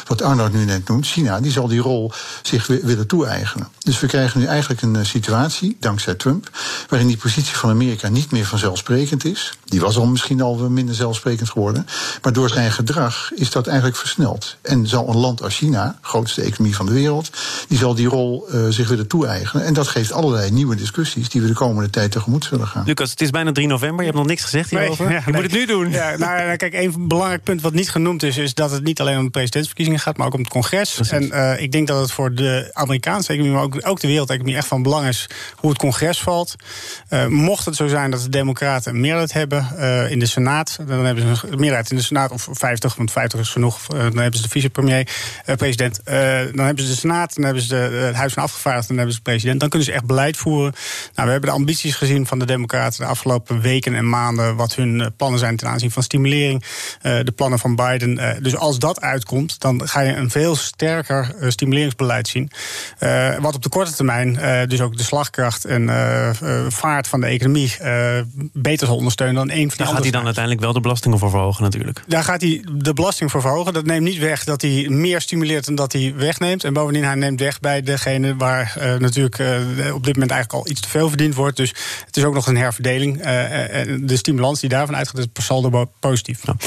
wat 0.08 0.22
Arnold 0.22 0.53
nu 0.53 0.65
net 0.65 0.88
noemt, 0.88 1.08
China, 1.08 1.39
die 1.39 1.51
zal 1.51 1.67
die 1.67 1.79
rol 1.79 2.12
zich 2.41 2.67
willen 2.67 3.08
toe-eigenen. 3.08 3.67
Dus 3.79 4.00
we 4.00 4.08
krijgen 4.08 4.39
nu 4.39 4.46
eigenlijk 4.46 4.81
een 4.81 5.05
situatie, 5.05 5.77
dankzij 5.79 6.15
Trump, 6.15 6.50
waarin 6.89 7.08
die 7.08 7.17
positie 7.17 7.55
van 7.55 7.70
Amerika 7.70 8.08
niet 8.08 8.31
meer 8.31 8.46
vanzelfsprekend 8.46 9.25
is. 9.25 9.53
Die 9.65 9.79
was 9.79 9.98
al 9.98 10.05
misschien 10.05 10.41
al 10.41 10.55
minder 10.55 10.96
zelfsprekend 10.96 11.50
geworden. 11.50 11.86
Maar 12.22 12.34
door 12.34 12.50
zijn 12.50 12.72
gedrag 12.72 13.31
is 13.36 13.51
dat 13.51 13.67
eigenlijk 13.67 13.98
versneld. 13.98 14.58
En 14.62 14.88
zal 14.88 15.10
een 15.10 15.17
land 15.17 15.43
als 15.43 15.55
China 15.55 16.00
grootste 16.01 16.41
economie 16.41 16.75
van 16.75 16.86
de 16.86 16.91
wereld, 16.91 17.29
die 17.67 17.77
zal 17.77 17.96
die 17.96 18.08
rol 18.08 18.48
uh, 18.53 18.65
zich 18.70 18.88
willen 18.89 19.08
toe-eigenen. 19.08 19.65
En 19.65 19.74
dat 19.74 19.88
geeft 19.88 20.12
allerlei 20.12 20.51
nieuwe 20.51 20.75
discussies 20.75 21.29
die 21.29 21.41
we 21.41 21.48
de 21.48 21.53
komende 21.53 21.89
tijd 21.89 22.12
tegemoet 22.12 22.46
zullen 22.46 22.67
gaan. 22.67 22.86
Lucas, 22.86 23.10
het 23.10 23.22
is 23.22 23.29
bijna 23.29 23.51
3 23.51 23.67
november, 23.67 24.00
je 24.00 24.05
hebt 24.05 24.17
nog 24.17 24.27
niks 24.27 24.43
gezegd 24.43 24.70
hierover. 24.70 25.05
Nee, 25.05 25.13
ja, 25.13 25.24
je 25.25 25.34
moet 25.34 25.43
het 25.43 25.51
nu 25.51 25.65
doen. 25.65 25.91
Ja, 25.91 26.17
nou, 26.17 26.41
kijk, 26.56 26.74
een 26.74 27.08
belangrijk 27.08 27.44
punt 27.44 27.62
wat 27.62 27.74
niet 27.74 27.90
genoemd 27.90 28.24
is, 28.24 28.38
is 28.38 28.54
dat 28.54 28.72
het 28.72 28.84
niet 28.84 29.00
alleen 29.00 29.18
om 29.18 29.24
de 29.24 29.30
presidentsverkiezingen 29.30 30.00
gaat, 30.00 30.18
maar 30.18 30.28
ook 30.28 30.34
om 30.34 30.40
het 30.40 30.50
congres. 30.50 30.94
Precies. 30.94 31.12
En 31.12 31.24
uh, 31.24 31.62
ik 31.62 31.72
denk 31.72 31.88
dat 31.88 32.02
het 32.02 32.12
voor 32.12 32.34
de 32.34 32.70
Amerikaanse 32.74 33.32
economie, 33.32 33.56
maar 33.56 33.64
ook, 33.64 33.88
ook 33.88 34.00
de 34.00 34.08
wereldeconomie 34.08 34.56
echt 34.56 34.68
van 34.68 34.84
belang 34.84 35.08
is 35.08 35.30
hoe 35.56 35.70
het 35.70 35.80
congres 35.80 36.20
valt. 36.20 36.56
Uh, 37.10 37.26
mocht 37.26 37.66
het 37.66 37.76
zo 37.76 37.88
zijn 37.88 38.12
dat 38.12 38.22
de 38.22 38.30
Democraten 38.30 38.94
een 38.94 39.00
meerderheid 39.00 39.34
hebben 39.34 39.80
in 40.10 40.20
de 40.20 40.26
Senaat, 40.26 40.78
dan 40.88 41.06
hebben 41.06 41.38
ze 41.38 41.48
een 41.48 41.60
meerderheid 41.60 41.92
in 41.92 41.98
de 41.98 42.04
Senaat, 42.04 42.32
of 42.32 42.48
50, 42.52 42.96
want 42.96 43.12
50 43.12 43.40
is 43.40 43.50
genoeg, 43.50 43.86
dan 43.88 44.00
hebben 44.02 44.36
ze 44.36 44.42
de 44.42 44.50
vicepremier, 44.50 45.08
president 45.58 46.02
dan 46.56 46.66
hebben 46.66 46.84
ze 46.84 46.90
de 46.90 46.98
Senaat, 46.98 47.36
dan 47.36 47.44
hebben 47.44 47.64
ze 47.64 47.70
de, 47.70 47.76
het 47.76 48.16
Huis 48.16 48.34
van 48.34 48.44
Afgevaardigden, 48.44 48.88
dan 48.88 48.98
hebben 48.98 49.16
ze 49.16 49.22
de 49.24 49.30
president. 49.30 49.60
Dan 49.60 49.70
kunnen 49.70 49.88
ze 49.88 49.94
echt 49.94 50.06
beleid 50.06 50.38
voeren. 50.38 50.74
Nou, 51.16 51.26
we 51.26 51.32
hebben 51.32 51.50
de 51.50 51.56
ambities 51.56 51.96
gezien 51.96 52.28
van 52.28 52.40
de 52.40 52.46
Democraten 52.46 53.00
de 53.02 53.06
afgelopen 53.06 53.62
weken 53.62 53.96
en 53.96 54.10
maanden. 54.10 54.56
Wat 54.56 54.76
hun 54.76 55.02
eh, 55.02 55.08
plannen 55.18 55.40
zijn 55.40 55.56
ten 55.56 55.68
aanzien 55.68 55.92
van 55.92 56.04
stimulering. 56.04 56.21
Uh, 56.25 56.60
de 57.01 57.32
plannen 57.36 57.60
van 57.60 57.75
Biden. 57.75 58.18
Uh, 58.18 58.30
dus 58.42 58.56
als 58.56 58.80
dat 58.80 59.01
uitkomt, 59.01 59.60
dan 59.60 59.88
ga 59.88 60.00
je 60.00 60.16
een 60.16 60.30
veel 60.30 60.56
sterker 60.56 61.36
stimuleringsbeleid 61.48 62.28
zien. 62.28 62.51
wat 63.40 63.56
op 63.56 63.63
de 63.63 63.70
korte 63.70 63.94
termijn 63.94 64.40
dus 64.70 64.82
ook 64.82 64.98
de 64.98 65.04
slagkracht 65.04 65.66
en 65.66 65.90
vaart 66.70 67.08
van 67.08 67.22
de 67.22 67.28
economie 67.28 67.75
beter 68.54 68.88
zal 68.88 68.96
ondersteunen 68.96 69.36
dan 69.36 69.50
één 69.50 69.60
van 69.60 69.68
die 69.68 69.78
Daar 69.78 69.88
gaat 69.88 70.04
hij 70.04 70.12
dan 70.12 70.25
uiteindelijk 70.25 70.63
wel 70.63 70.74
de 70.74 70.80
belastingen 70.80 71.20
voor 71.20 71.30
verhogen, 71.30 71.63
natuurlijk. 71.63 72.04
Daar 72.08 72.24
gaat 72.24 72.42
hij 72.42 72.66
de 72.74 72.94
belasting 72.94 73.32
voor 73.32 73.42
verhogen. 73.42 73.74
Dat 73.74 73.86
neemt 73.86 74.04
niet 74.04 74.18
weg 74.18 74.44
dat 74.44 74.62
hij 74.62 74.86
meer 74.90 75.22
stimuleert 75.22 75.66
dan 75.66 75.75
dat 75.75 75.92
hij 75.92 76.13
wegneemt. 76.16 76.63
En 76.63 76.74
bovendien, 76.74 77.04
hij 77.04 77.16
neemt 77.16 77.40
weg 77.40 77.60
bij 77.60 77.81
degene 77.81 78.36
waar 78.36 78.75
uh, 78.77 78.96
natuurlijk 78.96 79.40
uh, 79.40 79.55
op 79.94 80.03
dit 80.03 80.14
moment 80.14 80.31
eigenlijk 80.31 80.53
al 80.53 80.72
iets 80.72 80.81
te 80.81 80.90
veel 80.90 81.07
verdiend 81.07 81.36
wordt. 81.36 81.57
Dus 81.57 81.74
het 82.05 82.18
is 82.18 82.24
ook 82.24 82.34
nog 82.34 82.48
een 82.48 82.57
herverdeling. 82.57 83.18
Uh, 83.18 83.25
de 84.01 84.18
stimulans 84.18 84.60
die 84.60 84.70
daarvan 84.70 84.96
uitgaat 84.96 85.18
is 85.18 85.25
per 85.34 85.44
saldo 85.44 85.92
positief. 86.12 86.46
Nou, 86.46 86.58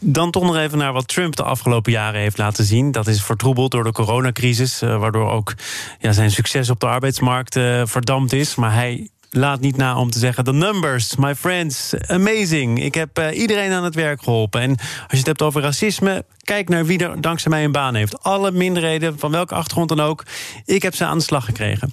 dan 0.00 0.30
toch 0.30 0.42
nog 0.42 0.56
even 0.56 0.78
naar 0.78 0.92
wat 0.92 1.08
Trump 1.08 1.36
de 1.36 1.42
afgelopen 1.42 1.92
jaren 1.92 2.20
heeft 2.20 2.38
laten 2.38 2.64
zien. 2.64 2.92
Dat 2.92 3.06
is 3.06 3.22
vertroebeld 3.22 3.70
door 3.70 3.84
de 3.84 3.92
coronacrisis, 3.92 4.80
waardoor 4.80 5.30
ook 5.30 5.54
ja, 5.98 6.12
zijn 6.12 6.30
succes 6.30 6.70
op 6.70 6.80
de 6.80 6.86
arbeidsmarkt 6.86 7.58
verdampt 7.84 8.32
is. 8.32 8.54
Maar 8.54 8.74
hij 8.74 9.08
laat 9.36 9.60
niet 9.60 9.76
na 9.76 9.98
om 9.98 10.10
te 10.10 10.18
zeggen: 10.18 10.44
The 10.44 10.52
numbers, 10.52 11.16
my 11.16 11.34
friends, 11.34 11.94
amazing. 12.06 12.84
Ik 12.84 12.94
heb 12.94 13.18
uh, 13.18 13.38
iedereen 13.38 13.72
aan 13.72 13.84
het 13.84 13.94
werk 13.94 14.22
geholpen. 14.22 14.60
En 14.60 14.70
als 14.70 15.08
je 15.08 15.16
het 15.16 15.26
hebt 15.26 15.42
over 15.42 15.62
racisme, 15.62 16.24
kijk 16.42 16.68
naar 16.68 16.86
wie 16.86 16.98
er 16.98 17.20
dankzij 17.20 17.50
mij 17.50 17.64
een 17.64 17.72
baan 17.72 17.94
heeft. 17.94 18.22
Alle 18.22 18.50
minderheden, 18.50 19.18
van 19.18 19.30
welke 19.30 19.54
achtergrond 19.54 19.88
dan 19.88 20.00
ook, 20.00 20.24
ik 20.64 20.82
heb 20.82 20.94
ze 20.94 21.04
aan 21.04 21.18
de 21.18 21.24
slag 21.24 21.44
gekregen. 21.44 21.92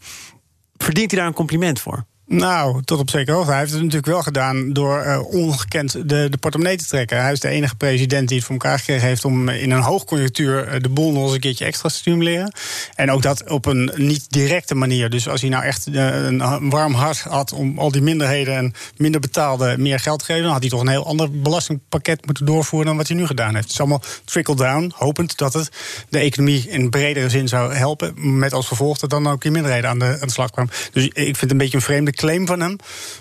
Verdient 0.78 1.12
hij 1.12 1.20
daar 1.20 1.30
een 1.30 1.36
compliment 1.36 1.80
voor? 1.80 2.06
Nou, 2.32 2.82
tot 2.84 3.00
op 3.00 3.10
zekere 3.10 3.36
hoogte. 3.36 3.52
Hij 3.52 3.60
heeft 3.60 3.72
het 3.72 3.82
natuurlijk 3.82 4.08
wel 4.08 4.22
gedaan 4.22 4.74
door 4.74 5.06
uh, 5.06 5.20
ongekend 5.26 5.92
de, 5.92 6.28
de 6.30 6.38
portemonnee 6.40 6.78
te 6.78 6.86
trekken. 6.86 7.22
Hij 7.22 7.32
is 7.32 7.40
de 7.40 7.48
enige 7.48 7.76
president 7.76 8.28
die 8.28 8.38
het 8.38 8.46
voor 8.46 8.56
elkaar 8.56 8.80
gekregen 8.80 9.08
heeft 9.08 9.26
om 9.26 9.50
in 9.50 9.72
een 9.72 9.82
hoogconjunctuur 9.82 10.68
eh, 10.68 10.82
de 10.82 10.90
boel 10.90 11.12
nog 11.12 11.24
eens 11.24 11.34
een 11.34 11.40
keertje 11.40 11.66
extra 11.66 11.90
te 11.90 11.96
stimuleren. 11.96 12.54
En 12.96 13.12
ook 13.12 13.22
dat 13.22 13.50
op 13.50 13.66
een 13.66 13.92
niet 13.96 14.26
directe 14.30 14.76
manier. 14.76 15.10
Dus 15.10 15.28
als 15.28 15.42
hij 15.42 15.50
nou 15.50 15.64
echt 15.64 15.88
uh, 15.88 16.24
een 16.24 16.70
warm 16.70 16.94
hart 16.94 17.20
had 17.20 17.54
om 17.54 17.80
al 17.80 17.92
die 17.92 18.02
minderheden 18.02 18.56
en 18.56 18.74
minder 18.98 19.22
betaalde 19.22 19.76
meer 19.78 20.00
geld 20.00 20.20
te 20.20 20.26
geven, 20.26 20.44
dan 20.44 20.52
had 20.52 20.62
hij 20.62 20.70
toch 20.70 20.82
een 20.82 20.88
heel 20.88 21.06
ander 21.06 21.42
belastingpakket 21.42 22.26
moeten 22.26 22.46
doorvoeren 22.46 22.88
dan 22.88 22.98
wat 22.98 23.08
hij 23.08 23.18
nu 23.18 23.26
gedaan 23.26 23.54
heeft. 23.54 23.64
Het 23.64 23.74
is 23.74 23.80
allemaal 23.80 24.04
trickle-down, 24.26 24.92
hopend 24.96 25.38
dat 25.38 25.54
het 25.54 25.70
de 26.10 26.20
economie 26.20 26.70
in 26.70 26.90
bredere 26.90 27.30
zin 27.30 27.48
zou 27.48 27.74
helpen. 27.74 28.38
Met 28.38 28.54
als 28.54 28.68
vervolg 28.68 28.98
dat 28.98 29.10
dan 29.10 29.28
ook 29.28 29.42
die 29.42 29.52
minderheden 29.52 29.90
aan 29.90 30.00
de, 30.00 30.06
aan 30.06 30.28
de 30.28 30.32
slag 30.32 30.52
kwamen. 30.52 30.74
Dus 30.92 31.04
ik 31.04 31.14
vind 31.14 31.40
het 31.40 31.52
een 31.52 31.58
beetje 31.58 31.78
een 31.78 31.84
vreemde 31.84 32.20
claim 32.22 32.48
van 32.48 32.60
hem. 32.60 32.76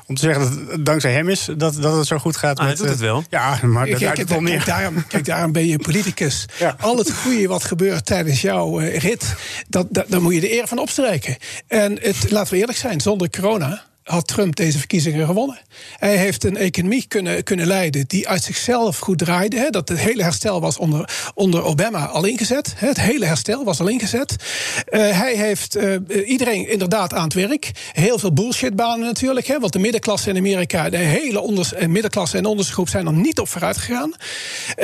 Om 0.06 0.14
te 0.14 0.20
zeggen 0.20 0.42
dat 0.42 0.70
het 0.72 0.86
dankzij 0.86 1.12
hem 1.12 1.28
is 1.28 1.48
dat, 1.56 1.74
dat 1.74 1.96
het 1.96 2.06
zo 2.06 2.18
goed 2.18 2.36
gaat. 2.36 2.58
Ah, 2.58 2.66
met, 2.66 2.76
doet 2.76 2.88
het 2.88 2.98
wel. 2.98 3.16
Eh, 3.16 3.24
ja, 3.30 3.58
maar 3.62 3.86
dat 3.86 3.98
kijk, 3.98 4.14
kijk, 4.14 4.44
kijk, 4.44 4.66
daarom, 4.66 5.06
kijk, 5.06 5.24
daarom 5.24 5.52
ben 5.52 5.66
je 5.66 5.78
politicus. 5.78 6.46
Ja. 6.58 6.76
Al 6.80 6.96
het 6.96 7.12
goede 7.12 7.48
wat 7.48 7.64
gebeurt 7.64 8.06
tijdens 8.06 8.40
jouw 8.40 8.80
uh, 8.80 8.98
rit, 8.98 9.34
dat, 9.68 9.86
dat, 9.90 10.04
daar 10.08 10.22
moet 10.22 10.34
je 10.34 10.40
de 10.40 10.52
eer 10.52 10.66
van 10.66 10.78
opstrijken. 10.78 11.36
En 11.66 11.98
het, 12.00 12.30
laten 12.30 12.52
we 12.52 12.58
eerlijk 12.58 12.78
zijn, 12.78 13.00
zonder 13.00 13.30
corona 13.30 13.88
had 14.11 14.27
Trump 14.27 14.57
deze 14.57 14.79
verkiezingen 14.79 15.27
gewonnen. 15.27 15.59
Hij 15.96 16.16
heeft 16.16 16.44
een 16.44 16.57
economie 16.57 17.05
kunnen, 17.09 17.42
kunnen 17.42 17.66
leiden 17.66 18.05
die 18.07 18.29
uit 18.29 18.42
zichzelf 18.42 18.99
goed 18.99 19.18
draaide. 19.18 19.59
Hè, 19.59 19.70
dat 19.70 19.88
het 19.88 19.99
hele 19.99 20.23
herstel 20.23 20.61
was 20.61 20.79
onder, 20.79 21.31
onder 21.35 21.64
Obama 21.64 22.07
al 22.07 22.25
ingezet. 22.25 22.73
Hè, 22.77 22.88
het 22.88 23.01
hele 23.01 23.25
herstel 23.25 23.64
was 23.64 23.81
al 23.81 23.88
ingezet. 23.88 24.37
Uh, 24.90 25.01
hij 25.20 25.35
heeft 25.35 25.77
uh, 25.77 25.96
iedereen 26.27 26.68
inderdaad 26.68 27.14
aan 27.14 27.25
het 27.25 27.35
werk. 27.35 27.70
Heel 27.92 28.18
veel 28.18 28.33
bullshitbanen 28.33 29.07
natuurlijk. 29.07 29.46
Hè, 29.46 29.59
want 29.59 29.73
de 29.73 29.79
middenklasse 29.79 30.31
in 30.31 30.37
Amerika, 30.37 30.90
de 30.90 30.96
hele 30.96 31.40
onders, 31.40 31.73
middenklasse 31.87 32.37
en 32.37 32.44
ondersgroep 32.44 32.88
zijn 32.88 33.07
er 33.07 33.12
niet 33.12 33.38
op 33.38 33.49
vooruit 33.49 33.77
gegaan. 33.77 34.12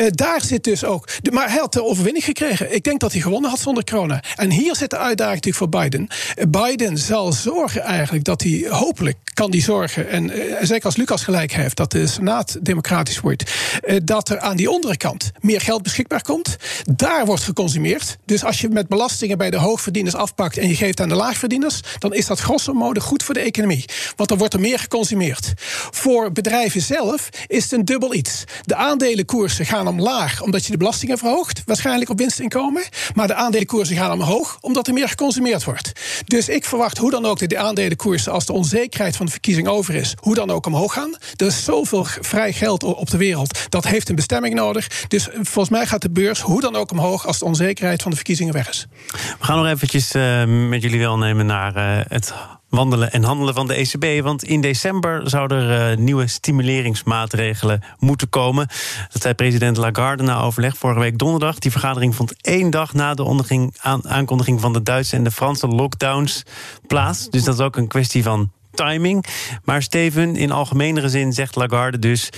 Daar 0.08 0.42
zit 0.42 0.64
dus 0.64 0.84
ook. 0.84 1.08
De, 1.22 1.30
maar 1.30 1.48
hij 1.50 1.58
had 1.58 1.72
de 1.72 1.84
overwinning 1.84 2.24
gekregen. 2.24 2.74
Ik 2.74 2.84
denk 2.84 3.00
dat 3.00 3.12
hij 3.12 3.20
gewonnen 3.20 3.50
had 3.50 3.60
zonder 3.60 3.84
corona. 3.84 4.22
En 4.36 4.50
hier 4.50 4.76
zit 4.76 4.90
de 4.90 4.98
uitdaging 4.98 5.56
voor 5.56 5.68
Biden. 5.68 6.08
Biden 6.48 6.98
zal 6.98 7.32
zorgen 7.32 7.82
eigenlijk 7.82 8.24
dat 8.24 8.42
hij 8.42 8.66
hopelijk 8.68 9.15
kan 9.36 9.50
die 9.50 9.62
zorgen, 9.62 10.08
en 10.08 10.30
uh, 10.30 10.54
zeker 10.60 10.84
als 10.84 10.96
Lucas 10.96 11.24
gelijk 11.24 11.52
heeft, 11.52 11.76
dat 11.76 11.92
de 11.92 12.06
Senaat 12.06 12.56
democratisch 12.60 13.20
wordt, 13.20 13.52
uh, 13.84 13.96
dat 14.04 14.28
er 14.28 14.38
aan 14.38 14.56
die 14.56 14.68
andere 14.68 14.96
kant 14.96 15.30
meer 15.40 15.60
geld 15.60 15.82
beschikbaar 15.82 16.22
komt. 16.22 16.56
Daar 16.84 17.26
wordt 17.26 17.42
geconsumeerd. 17.42 18.16
Dus 18.24 18.44
als 18.44 18.60
je 18.60 18.68
met 18.68 18.88
belastingen 18.88 19.38
bij 19.38 19.50
de 19.50 19.56
hoogverdieners 19.56 20.14
afpakt 20.14 20.58
en 20.58 20.68
je 20.68 20.74
geeft 20.74 21.00
aan 21.00 21.08
de 21.08 21.14
laagverdieners, 21.14 21.80
dan 21.98 22.14
is 22.14 22.26
dat 22.26 22.40
grosso 22.40 22.72
modo 22.72 23.00
goed 23.00 23.22
voor 23.22 23.34
de 23.34 23.40
economie. 23.40 23.84
Want 24.16 24.28
dan 24.28 24.38
wordt 24.38 24.54
er 24.54 24.60
meer 24.60 24.78
geconsumeerd. 24.78 25.52
Voor 25.90 26.32
bedrijven 26.32 26.80
zelf 26.80 27.28
is 27.46 27.62
het 27.62 27.72
een 27.72 27.84
dubbel 27.84 28.14
iets. 28.14 28.44
De 28.62 28.74
aandelenkoersen 28.74 29.66
gaan 29.66 29.88
omlaag 29.88 30.42
omdat 30.42 30.64
je 30.64 30.70
de 30.70 30.78
belastingen 30.78 31.18
verhoogt, 31.18 31.62
waarschijnlijk 31.64 32.10
op 32.10 32.18
winstinkomen. 32.18 32.82
Maar 33.14 33.26
de 33.26 33.34
aandelenkoersen 33.34 33.96
gaan 33.96 34.12
omhoog 34.12 34.58
omdat 34.60 34.86
er 34.86 34.92
meer 34.92 35.08
geconsumeerd 35.08 35.64
wordt. 35.64 35.92
Dus 36.24 36.48
ik 36.48 36.64
verwacht 36.64 36.98
hoe 36.98 37.10
dan 37.10 37.26
ook 37.26 37.38
dat 37.38 37.48
de 37.48 37.58
aandelenkoersen, 37.58 38.32
als 38.32 38.46
de 38.46 38.52
onzekerheid 38.52 38.94
van 38.96 39.26
de 39.26 39.32
verkiezing 39.32 39.68
over 39.68 39.94
is, 39.94 40.14
hoe 40.20 40.34
dan 40.34 40.50
ook 40.50 40.66
omhoog 40.66 40.92
gaan. 40.92 41.16
Er 41.36 41.46
is 41.46 41.64
zoveel 41.64 42.04
vrij 42.04 42.52
geld 42.52 42.82
op 42.82 43.10
de 43.10 43.16
wereld. 43.16 43.66
Dat 43.68 43.84
heeft 43.86 44.08
een 44.08 44.14
bestemming 44.14 44.54
nodig. 44.54 44.88
Dus 45.08 45.28
volgens 45.32 45.68
mij 45.68 45.86
gaat 45.86 46.02
de 46.02 46.10
beurs 46.10 46.40
hoe 46.40 46.60
dan 46.60 46.76
ook 46.76 46.90
omhoog 46.90 47.26
als 47.26 47.38
de 47.38 47.44
onzekerheid 47.44 48.02
van 48.02 48.10
de 48.10 48.16
verkiezingen 48.16 48.52
weg 48.52 48.68
is. 48.68 48.86
We 49.12 49.44
gaan 49.44 49.56
nog 49.56 49.66
eventjes 49.66 50.14
uh, 50.14 50.44
met 50.44 50.82
jullie 50.82 50.98
welnemen 50.98 51.46
naar 51.46 51.76
uh, 51.76 52.04
het 52.08 52.34
wandelen 52.68 53.12
en 53.12 53.22
handelen 53.22 53.54
van 53.54 53.66
de 53.66 53.74
ECB. 53.74 54.22
Want 54.22 54.44
in 54.44 54.60
december 54.60 55.30
zouden 55.30 55.68
er 55.68 55.98
nieuwe 55.98 56.26
stimuleringsmaatregelen 56.26 57.82
moeten 57.98 58.28
komen. 58.28 58.68
Dat 59.12 59.22
zei 59.22 59.34
president 59.34 59.76
Lagarde 59.76 60.22
na 60.22 60.40
overleg 60.40 60.76
vorige 60.76 61.00
week 61.00 61.18
donderdag. 61.18 61.58
Die 61.58 61.70
vergadering 61.70 62.14
vond 62.14 62.42
één 62.42 62.70
dag 62.70 62.94
na 62.94 63.14
de 63.14 63.70
aankondiging 64.02 64.60
van 64.60 64.72
de 64.72 64.82
Duitse 64.82 65.16
en 65.16 65.24
de 65.24 65.30
Franse 65.30 65.66
lockdowns 65.66 66.42
plaats. 66.86 67.30
Dus 67.30 67.44
dat 67.44 67.54
is 67.54 67.60
ook 67.60 67.76
een 67.76 67.88
kwestie 67.88 68.22
van 68.22 68.50
timing. 68.76 69.24
Maar 69.64 69.82
Steven, 69.82 70.36
in 70.36 70.50
algemenere 70.50 71.08
zin 71.08 71.32
zegt 71.32 71.56
Lagarde 71.56 71.98
dus... 71.98 72.30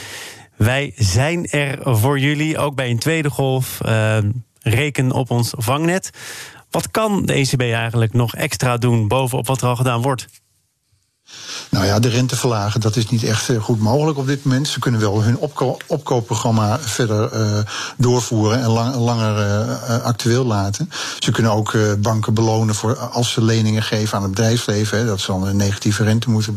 wij 0.57 0.93
zijn 0.97 1.47
er 1.47 1.79
voor 1.99 2.19
jullie, 2.19 2.59
ook 2.59 2.75
bij 2.75 2.91
een 2.91 2.99
tweede 2.99 3.31
golf. 3.31 3.79
Uh, 3.87 4.19
reken 4.61 5.13
op 5.13 5.31
ons 5.31 5.53
vangnet. 5.57 6.11
Wat 6.71 6.91
kan 6.91 7.27
de 7.27 7.33
ECB 7.33 7.61
eigenlijk 7.61 8.13
nog 8.13 8.35
extra 8.35 8.77
doen 8.77 9.09
bovenop 9.09 9.47
wat 9.47 9.63
er 9.63 9.69
al 9.69 9.77
gedaan 9.77 10.03
wordt? 10.03 10.27
Nou 11.71 11.87
ja, 11.87 11.99
de 11.99 12.09
rente 12.09 12.37
verlagen, 12.37 12.81
dat 12.81 12.97
is 12.97 13.09
niet 13.09 13.23
echt 13.23 13.49
eh, 13.49 13.63
goed 13.63 13.81
mogelijk 13.81 14.19
op 14.19 14.27
dit 14.27 14.45
moment. 14.45 14.69
Ze 14.69 14.79
kunnen 14.79 15.01
wel 15.01 15.23
hun 15.23 15.37
opko 15.37 15.77
opkoopprogramma 15.87 16.79
verder 16.79 17.33
uh, 17.35 17.59
doorvoeren 17.97 18.63
en 18.63 18.69
lang, 18.69 18.95
langer 18.95 19.37
uh, 19.37 20.03
actueel 20.03 20.45
laten. 20.45 20.91
Ze 21.19 21.31
kunnen 21.31 21.53
ook 21.53 21.77
banken 21.99 22.35
belonen 22.35 22.75
voor 22.75 22.97
als 22.97 23.33
ze 23.33 23.43
leningen 23.43 23.83
geven 23.83 24.17
aan 24.17 24.23
het 24.23 24.31
bedrijfsleven. 24.31 25.07
Dat 25.07 25.21
ze 25.21 25.27
dan 25.27 25.47
een 25.47 25.57
negatieve 25.57 26.05
rente 26.05 26.31
moeten. 26.31 26.55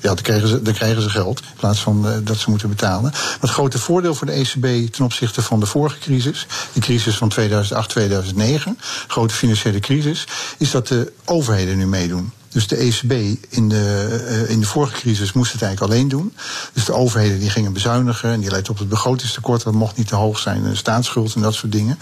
ja, 0.00 0.14
dan 0.14 0.22
krijgen, 0.22 0.48
ze, 0.48 0.62
dan 0.62 0.74
krijgen 0.74 1.02
ze 1.02 1.10
geld 1.10 1.40
in 1.40 1.46
plaats 1.56 1.80
van 1.80 2.06
dat 2.24 2.36
ze 2.36 2.50
moeten 2.50 2.68
betalen. 2.68 3.10
Maar 3.10 3.36
het 3.40 3.50
grote 3.50 3.78
voordeel 3.78 4.14
voor 4.14 4.26
de 4.26 4.32
ECB 4.32 4.92
ten 4.92 5.04
opzichte 5.04 5.42
van 5.42 5.60
de 5.60 5.66
vorige 5.66 5.98
crisis, 5.98 6.46
de 6.72 6.80
crisis 6.80 7.16
van 7.16 7.28
2008, 7.28 7.88
2009, 7.88 8.78
grote 9.06 9.34
financiële 9.34 9.80
crisis, 9.80 10.26
is 10.58 10.70
dat 10.70 10.88
de 10.88 11.12
overheden 11.24 11.76
nu 11.76 11.86
meedoen. 11.86 12.32
Dus 12.58 12.66
de 12.66 12.76
ECB 12.76 13.12
in 13.48 13.68
de, 13.68 14.18
uh, 14.28 14.50
in 14.50 14.60
de 14.60 14.66
vorige 14.66 14.94
crisis 14.94 15.32
moest 15.32 15.52
het 15.52 15.62
eigenlijk 15.62 15.92
alleen 15.92 16.08
doen. 16.08 16.32
Dus 16.72 16.84
de 16.84 16.92
overheden 16.92 17.38
die 17.38 17.50
gingen 17.50 17.72
bezuinigen 17.72 18.30
en 18.30 18.40
die 18.40 18.50
leidden 18.50 18.72
op 18.72 18.78
het 18.78 18.88
begrotingstekort. 18.88 19.62
Dat 19.62 19.72
mocht 19.72 19.96
niet 19.96 20.08
te 20.08 20.14
hoog 20.14 20.38
zijn, 20.38 20.62
de 20.62 20.74
staatsschuld 20.74 21.34
en 21.34 21.42
dat 21.42 21.54
soort 21.54 21.72
dingen. 21.72 21.98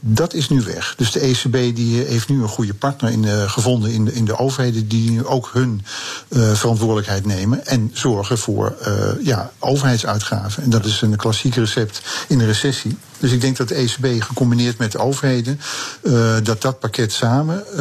Dat 0.00 0.34
is 0.34 0.48
nu 0.48 0.60
weg. 0.60 0.94
Dus 0.96 1.12
de 1.12 1.20
ECB 1.20 1.76
die 1.76 2.02
heeft 2.02 2.28
nu 2.28 2.42
een 2.42 2.48
goede 2.48 2.74
partner 2.74 3.10
in 3.10 3.22
de, 3.22 3.48
gevonden 3.48 3.92
in 3.92 4.04
de, 4.04 4.12
in 4.12 4.24
de 4.24 4.38
overheden 4.38 4.88
die 4.88 5.10
nu 5.10 5.24
ook 5.24 5.50
hun 5.52 5.84
verantwoordelijkheid 6.28 7.26
nemen 7.26 7.66
en 7.66 7.90
zorgen 7.92 8.38
voor 8.38 8.76
ja, 9.22 9.50
overheidsuitgaven. 9.58 10.62
En 10.62 10.70
dat 10.70 10.84
is 10.84 11.00
een 11.00 11.16
klassiek 11.16 11.54
recept 11.54 12.02
in 12.28 12.38
de 12.38 12.46
recessie. 12.46 12.96
Dus 13.18 13.32
ik 13.32 13.40
denk 13.40 13.56
dat 13.56 13.68
de 13.68 13.74
ECB 13.74 14.22
gecombineerd 14.22 14.78
met 14.78 14.92
de 14.92 14.98
overheden, 14.98 15.60
uh, 16.02 16.36
dat 16.42 16.62
dat 16.62 16.78
pakket 16.78 17.12
samen 17.12 17.64
uh, 17.72 17.80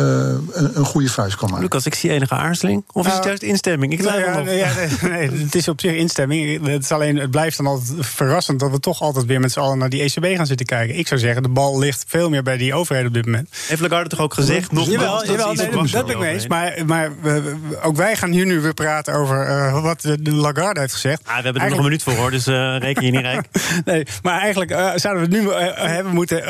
een, 0.52 0.78
een, 0.78 0.86
goede 0.86 1.10
vuist 1.10 1.36
kan 1.36 1.50
maken. 1.50 1.64
Lucas, 1.64 1.86
ik 1.86 1.96
zie 1.96 2.10
enige 2.10 2.34
aarzeling. 2.34 2.84
Of 2.92 3.06
is 3.06 3.14
het 3.14 3.14
nou, 3.14 3.28
juist 3.28 3.44
instemming? 3.44 3.94
Ik 3.94 4.02
nou, 4.02 4.20
ja, 4.20 4.40
nee, 4.40 4.58
ja, 4.58 4.74
nee, 5.02 5.30
nee, 5.30 5.44
het 5.44 5.56
is 5.56 5.68
op 5.68 5.82
zich 5.82 5.94
instemming. 5.94 6.68
Het, 6.68 6.84
is 6.84 6.92
alleen, 6.92 7.18
het 7.18 7.32
blijft 7.32 7.58
dan 7.58 7.66
altijd 7.66 7.94
verrassend 8.00 8.60
dat 8.60 8.72
we 8.72 8.80
toch 8.80 9.02
altijd 9.02 9.26
weer 9.26 9.40
met 9.40 9.52
z'n 9.52 9.60
allen 9.60 9.78
naar 9.78 9.90
die 9.90 10.02
ECB 10.02 10.36
gaan 10.36 10.46
zitten 10.46 10.66
kijken. 10.66 10.98
Ik 10.98 11.08
zou 11.08 11.20
zeggen, 11.20 11.44
de 11.44 11.50
bal 11.50 11.80
ligt 11.80 12.04
veel 12.08 12.30
meer 12.30 12.44
bij 12.44 12.58
die 12.58 12.74
overheden 12.74 13.08
op 13.08 13.14
dit 13.14 13.26
moment. 13.26 13.50
Heeft 13.68 13.82
Lagarde 13.82 14.10
toch 14.10 14.20
ook 14.20 14.34
gezegd? 14.34 14.72
Nog 14.72 14.90
jawel, 14.90 15.26
jawel, 15.26 15.54
nee, 15.54 15.70
dat, 15.70 15.90
dat 15.92 16.06
ben 16.06 16.16
ik 16.16 16.22
mee 16.22 16.34
eens. 16.34 16.48
Maar, 16.48 16.86
maar 16.86 17.12
we, 17.22 17.56
ook 17.82 17.96
wij 17.96 18.16
gaan 18.16 18.32
hier 18.32 18.46
nu 18.46 18.62
weer 18.62 18.74
praten 18.74 19.14
over 19.14 19.48
uh, 19.48 19.82
wat 19.82 20.02
de 20.02 20.32
Lagarde 20.32 20.80
heeft 20.80 20.94
gezegd. 20.94 21.22
Ah, 21.24 21.38
we 21.38 21.44
hebben 21.44 21.62
er 21.62 21.70
nog 21.70 21.78
een 21.78 21.84
minuut 21.84 22.04
voor 22.04 22.14
hoor, 22.14 22.32
dus 22.32 22.48
uh, 22.48 22.78
reken 22.80 23.06
je 23.06 23.12
niet 23.12 23.22
rijk. 23.22 23.48
nee, 23.86 24.06
maar 24.22 24.40
eigenlijk 24.40 24.72
uh, 24.72 24.92
zouden 24.96 25.24
we 25.24 25.27
het 25.30 25.42
nu 25.42 25.52
hebben, 25.52 26.14
moeten, 26.14 26.44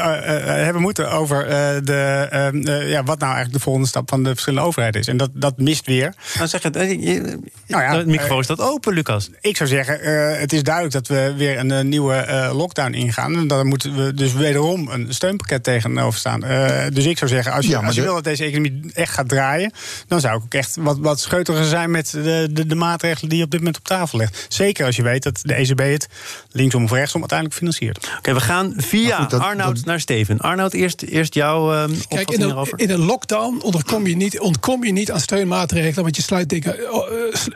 hebben 0.64 0.82
moeten 0.82 1.12
over 1.12 1.46
de, 1.86 2.84
ja, 2.88 3.04
wat 3.04 3.20
nou 3.20 3.34
eigenlijk 3.34 3.54
de 3.54 3.60
volgende 3.60 3.88
stap 3.88 4.10
van 4.10 4.24
de 4.24 4.30
verschillende 4.30 4.66
overheden 4.66 5.02
is. 5.02 5.08
En 5.08 5.18
dat, 5.18 5.30
dat 5.34 5.58
mist 5.58 5.86
weer. 5.86 6.14
Nou 6.36 6.48
zeg 6.48 6.64
het, 6.64 6.74
nou 6.74 7.84
ja, 7.84 7.98
de 7.98 8.06
microfoon 8.06 8.44
staat 8.44 8.62
open, 8.62 8.94
Lucas. 8.94 9.30
Ik 9.42 9.58
zou 9.58 9.70
zeggen, 9.70 10.00
het 10.40 10.54
is 10.54 10.64
duidelijk 10.64 10.94
dat 10.94 11.08
we 11.08 11.34
weer 11.38 11.60
een 11.60 11.90
nieuwe 11.90 12.50
lockdown 12.54 12.94
ingaan. 12.94 13.36
En 13.36 13.48
dan 13.48 13.68
moeten 13.68 13.96
we 13.96 14.14
dus 14.14 14.34
wederom 14.34 14.88
een 14.90 15.14
steunpakket 15.14 15.64
tegenover 15.64 16.20
staan. 16.20 16.46
Uh, 16.46 16.84
dus 16.94 17.06
ik 17.06 17.18
zou 17.18 17.30
zeggen, 17.30 17.52
als 17.52 17.66
je, 17.66 17.72
ja, 17.72 17.86
als 17.86 17.96
je 17.96 18.02
wil 18.02 18.14
dat 18.14 18.24
deze 18.24 18.44
economie 18.44 18.92
echt 18.94 19.14
gaat 19.14 19.30
draaien, 19.30 19.72
dan 20.08 20.20
zou 20.20 20.38
ik 20.38 20.44
ook 20.44 20.54
echt 20.54 20.76
wat, 20.80 20.98
wat 20.98 21.20
scheutiger 21.20 21.66
zijn 21.66 21.92
met 21.92 22.10
de, 22.12 22.48
de, 22.52 22.66
de, 22.66 22.76
maatregelen 22.76 23.30
die 23.30 23.38
je 23.38 23.44
op 23.44 23.52
dit 23.52 23.60
moment 23.60 23.78
op 23.78 23.84
tafel 23.84 24.18
legt. 24.18 24.46
Zeker 24.50 24.86
als 24.86 24.96
je 24.96 25.04
weet 25.04 25.24
dat 25.24 25.40
de 25.44 25.54
ECB 25.54 25.80
het 25.80 26.08
linksom 26.52 26.84
of 26.84 26.92
rechtsom 26.92 27.20
uiteindelijk 27.20 27.60
financiert. 27.60 28.10
Oké, 28.18 28.34
we 28.34 28.40
gaan 28.40 28.67
via 28.76 29.18
goed, 29.20 29.30
dat, 29.30 29.42
Arnoud 29.42 29.76
dat... 29.76 29.86
naar 29.86 30.00
Steven. 30.00 30.40
Arnoud, 30.40 30.74
eerst, 30.74 31.02
eerst 31.02 31.34
jouw 31.34 31.74
uh, 31.74 31.84
Kijk, 32.08 32.32
in 32.32 32.42
een, 32.42 32.68
in 32.76 32.90
een 32.90 33.06
lockdown 33.06 33.62
ontkom 33.62 34.08
je, 34.08 34.16
niet, 34.16 34.40
ontkom 34.40 34.84
je 34.84 34.92
niet 34.92 35.12
aan 35.12 35.20
steunmaatregelen, 35.20 36.04
want 36.04 36.16
je 36.16 36.22
sluit 36.22 36.50
dingen, 36.50 36.76
uh, 36.80 36.94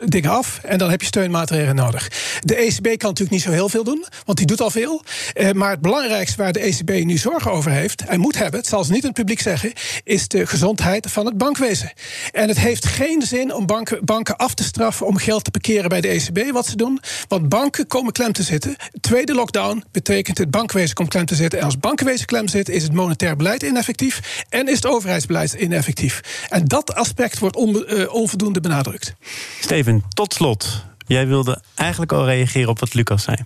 dingen 0.04 0.30
af 0.30 0.60
en 0.62 0.78
dan 0.78 0.90
heb 0.90 1.00
je 1.00 1.06
steunmaatregelen 1.06 1.74
nodig. 1.74 2.10
De 2.40 2.54
ECB 2.54 2.82
kan 2.82 3.08
natuurlijk 3.08 3.30
niet 3.30 3.42
zo 3.42 3.50
heel 3.50 3.68
veel 3.68 3.84
doen, 3.84 4.04
want 4.24 4.38
die 4.38 4.46
doet 4.46 4.60
al 4.60 4.70
veel. 4.70 5.02
Uh, 5.34 5.50
maar 5.50 5.70
het 5.70 5.80
belangrijkste 5.80 6.42
waar 6.42 6.52
de 6.52 6.60
ECB 6.60 7.04
nu 7.04 7.16
zorgen 7.16 7.52
over 7.52 7.70
heeft 7.70 8.04
en 8.04 8.20
moet 8.20 8.38
hebben, 8.38 8.60
het 8.60 8.68
zal 8.68 8.84
ze 8.84 8.92
niet 8.92 9.00
in 9.00 9.08
het 9.08 9.18
publiek 9.18 9.40
zeggen, 9.40 9.72
is 10.04 10.28
de 10.28 10.46
gezondheid 10.46 11.10
van 11.10 11.26
het 11.26 11.38
bankwezen. 11.38 11.92
En 12.32 12.48
het 12.48 12.58
heeft 12.58 12.86
geen 12.86 13.22
zin 13.22 13.54
om 13.54 13.66
banken, 13.66 14.04
banken 14.04 14.36
af 14.36 14.54
te 14.54 14.64
straffen 14.64 15.06
om 15.06 15.16
geld 15.16 15.44
te 15.44 15.50
parkeren 15.50 15.88
bij 15.88 16.00
de 16.00 16.08
ECB, 16.08 16.52
wat 16.52 16.66
ze 16.66 16.76
doen. 16.76 17.00
Want 17.28 17.48
banken 17.48 17.86
komen 17.86 18.12
klem 18.12 18.32
te 18.32 18.42
zitten. 18.42 18.76
Tweede 19.00 19.34
lockdown 19.34 19.84
betekent 19.90 20.38
het 20.38 20.50
bankwezen 20.50 20.94
komt 21.02 21.14
klem 21.14 21.26
te 21.26 21.42
zitten. 21.42 21.58
En 21.58 21.64
als 21.64 21.78
bankwezen 21.78 22.26
klem 22.26 22.48
zit, 22.48 22.68
is 22.68 22.82
het 22.82 22.92
monetair 22.92 23.36
beleid 23.36 23.62
ineffectief 23.62 24.44
en 24.48 24.68
is 24.68 24.74
het 24.74 24.86
overheidsbeleid 24.86 25.52
ineffectief. 25.52 26.46
En 26.48 26.64
dat 26.64 26.94
aspect 26.94 27.38
wordt 27.38 27.56
uh, 27.56 28.14
onvoldoende 28.14 28.60
benadrukt. 28.60 29.14
Steven, 29.60 30.04
tot 30.08 30.34
slot. 30.34 30.84
Jij 31.06 31.26
wilde 31.26 31.62
eigenlijk 31.74 32.12
al 32.12 32.26
reageren 32.26 32.68
op 32.68 32.78
wat 32.78 32.94
Lucas 32.94 33.22
zei. 33.22 33.36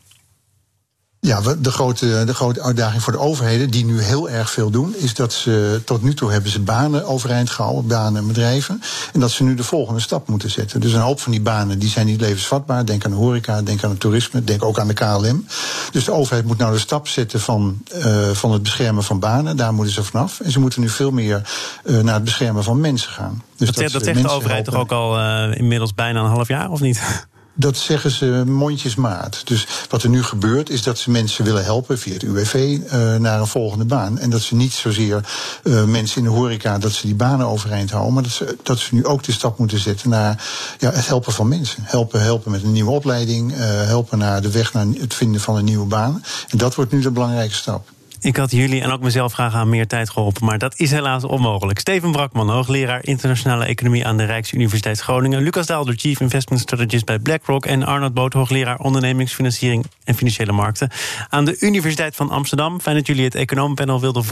Ja, 1.20 1.40
de 1.58 1.70
grote, 1.70 2.24
de 2.26 2.34
grote 2.34 2.62
uitdaging 2.62 3.02
voor 3.02 3.12
de 3.12 3.18
overheden, 3.18 3.70
die 3.70 3.84
nu 3.84 4.00
heel 4.00 4.30
erg 4.30 4.50
veel 4.50 4.70
doen, 4.70 4.94
is 4.96 5.14
dat 5.14 5.32
ze 5.32 5.80
tot 5.84 6.02
nu 6.02 6.14
toe 6.14 6.32
hebben 6.32 6.50
ze 6.50 6.60
banen 6.60 7.06
overeind 7.06 7.50
gehouden, 7.50 7.86
banen 7.86 8.20
en 8.20 8.26
bedrijven. 8.26 8.82
En 9.12 9.20
dat 9.20 9.30
ze 9.30 9.42
nu 9.42 9.54
de 9.54 9.64
volgende 9.64 10.00
stap 10.00 10.28
moeten 10.28 10.50
zetten. 10.50 10.80
Dus 10.80 10.92
een 10.92 11.00
hoop 11.00 11.20
van 11.20 11.32
die 11.32 11.40
banen 11.40 11.78
die 11.78 11.88
zijn 11.88 12.06
niet 12.06 12.20
levensvatbaar. 12.20 12.86
Denk 12.86 13.04
aan 13.04 13.10
de 13.10 13.16
horeca, 13.16 13.62
denk 13.62 13.84
aan 13.84 13.90
het 13.90 14.00
toerisme, 14.00 14.44
denk 14.44 14.64
ook 14.64 14.78
aan 14.78 14.88
de 14.88 14.94
KLM. 14.94 15.46
Dus 15.92 16.04
de 16.04 16.12
overheid 16.12 16.44
moet 16.44 16.58
nou 16.58 16.72
de 16.72 16.78
stap 16.78 17.08
zetten 17.08 17.40
van, 17.40 17.82
uh, 17.94 18.30
van 18.30 18.52
het 18.52 18.62
beschermen 18.62 19.04
van 19.04 19.18
banen. 19.18 19.56
Daar 19.56 19.74
moeten 19.74 19.94
ze 19.94 20.02
vanaf. 20.02 20.40
En 20.40 20.50
ze 20.50 20.60
moeten 20.60 20.80
nu 20.80 20.88
veel 20.88 21.10
meer 21.10 21.42
uh, 21.84 22.00
naar 22.00 22.14
het 22.14 22.24
beschermen 22.24 22.64
van 22.64 22.80
mensen 22.80 23.10
gaan. 23.10 23.42
Dus 23.56 23.66
dat, 23.66 23.76
dat, 23.76 23.92
dat 23.92 24.04
zegt 24.04 24.22
de 24.22 24.28
overheid 24.28 24.64
toch 24.64 24.74
ook 24.74 24.92
al 24.92 25.18
uh, 25.18 25.58
inmiddels 25.58 25.94
bijna 25.94 26.20
een 26.20 26.30
half 26.30 26.48
jaar, 26.48 26.70
of 26.70 26.80
niet? 26.80 27.26
Dat 27.58 27.76
zeggen 27.76 28.10
ze 28.10 28.42
mondjesmaat. 28.46 29.46
Dus 29.46 29.66
wat 29.88 30.02
er 30.02 30.08
nu 30.08 30.22
gebeurt, 30.22 30.70
is 30.70 30.82
dat 30.82 30.98
ze 30.98 31.10
mensen 31.10 31.44
willen 31.44 31.64
helpen 31.64 31.98
via 31.98 32.12
het 32.12 32.22
UWV 32.22 32.54
uh, 32.54 33.14
eh, 33.14 33.20
naar 33.20 33.40
een 33.40 33.46
volgende 33.46 33.84
baan. 33.84 34.18
En 34.18 34.30
dat 34.30 34.40
ze 34.40 34.54
niet 34.54 34.72
zozeer 34.72 35.28
uh, 35.62 35.84
mensen 35.84 36.16
in 36.18 36.24
de 36.24 36.36
horeca, 36.36 36.78
dat 36.78 36.92
ze 36.92 37.06
die 37.06 37.14
banen 37.14 37.46
overeind 37.46 37.90
houden. 37.90 38.14
Maar 38.14 38.22
dat 38.22 38.32
ze, 38.32 38.56
dat 38.62 38.78
ze 38.78 38.94
nu 38.94 39.04
ook 39.04 39.22
de 39.22 39.32
stap 39.32 39.58
moeten 39.58 39.78
zetten 39.78 40.10
naar 40.10 40.44
ja, 40.78 40.90
het 40.90 41.06
helpen 41.06 41.32
van 41.32 41.48
mensen. 41.48 41.82
Helpen, 41.82 42.22
helpen 42.22 42.50
met 42.50 42.62
een 42.62 42.72
nieuwe 42.72 42.90
opleiding. 42.90 43.52
Uh, 43.52 43.58
helpen 43.60 44.18
naar 44.18 44.42
de 44.42 44.50
weg 44.50 44.72
naar 44.72 44.86
het 44.98 45.14
vinden 45.14 45.40
van 45.40 45.56
een 45.56 45.64
nieuwe 45.64 45.86
baan. 45.86 46.24
En 46.48 46.58
dat 46.58 46.74
wordt 46.74 46.92
nu 46.92 47.00
de 47.00 47.10
belangrijke 47.10 47.54
stap. 47.54 47.88
Ik 48.26 48.36
had 48.36 48.50
jullie 48.50 48.82
en 48.82 48.90
ook 48.90 49.00
mezelf 49.00 49.32
graag 49.32 49.54
aan 49.54 49.68
meer 49.68 49.86
tijd 49.86 50.10
geholpen, 50.10 50.44
maar 50.44 50.58
dat 50.58 50.78
is 50.78 50.90
helaas 50.90 51.24
onmogelijk. 51.24 51.78
Steven 51.78 52.12
Brakman, 52.12 52.50
hoogleraar 52.50 53.04
internationale 53.04 53.64
economie 53.64 54.06
aan 54.06 54.16
de 54.16 54.24
Rijksuniversiteit 54.24 55.00
Groningen. 55.00 55.42
Lucas 55.42 55.66
Daalder, 55.66 55.94
Chief 55.94 56.20
Investment 56.20 56.62
Strategist 56.62 57.04
bij 57.04 57.18
BlackRock. 57.18 57.66
En 57.66 57.82
Arnold 57.82 58.14
Boot, 58.14 58.32
hoogleraar 58.32 58.78
ondernemingsfinanciering 58.78 59.86
en 60.04 60.14
financiële 60.14 60.52
markten 60.52 60.90
aan 61.28 61.44
de 61.44 61.56
Universiteit 61.60 62.16
van 62.16 62.30
Amsterdam. 62.30 62.80
Fijn 62.80 62.96
dat 62.96 63.06
jullie 63.06 63.24
het 63.24 63.34
economenpanel 63.34 64.00
wilden 64.00 64.24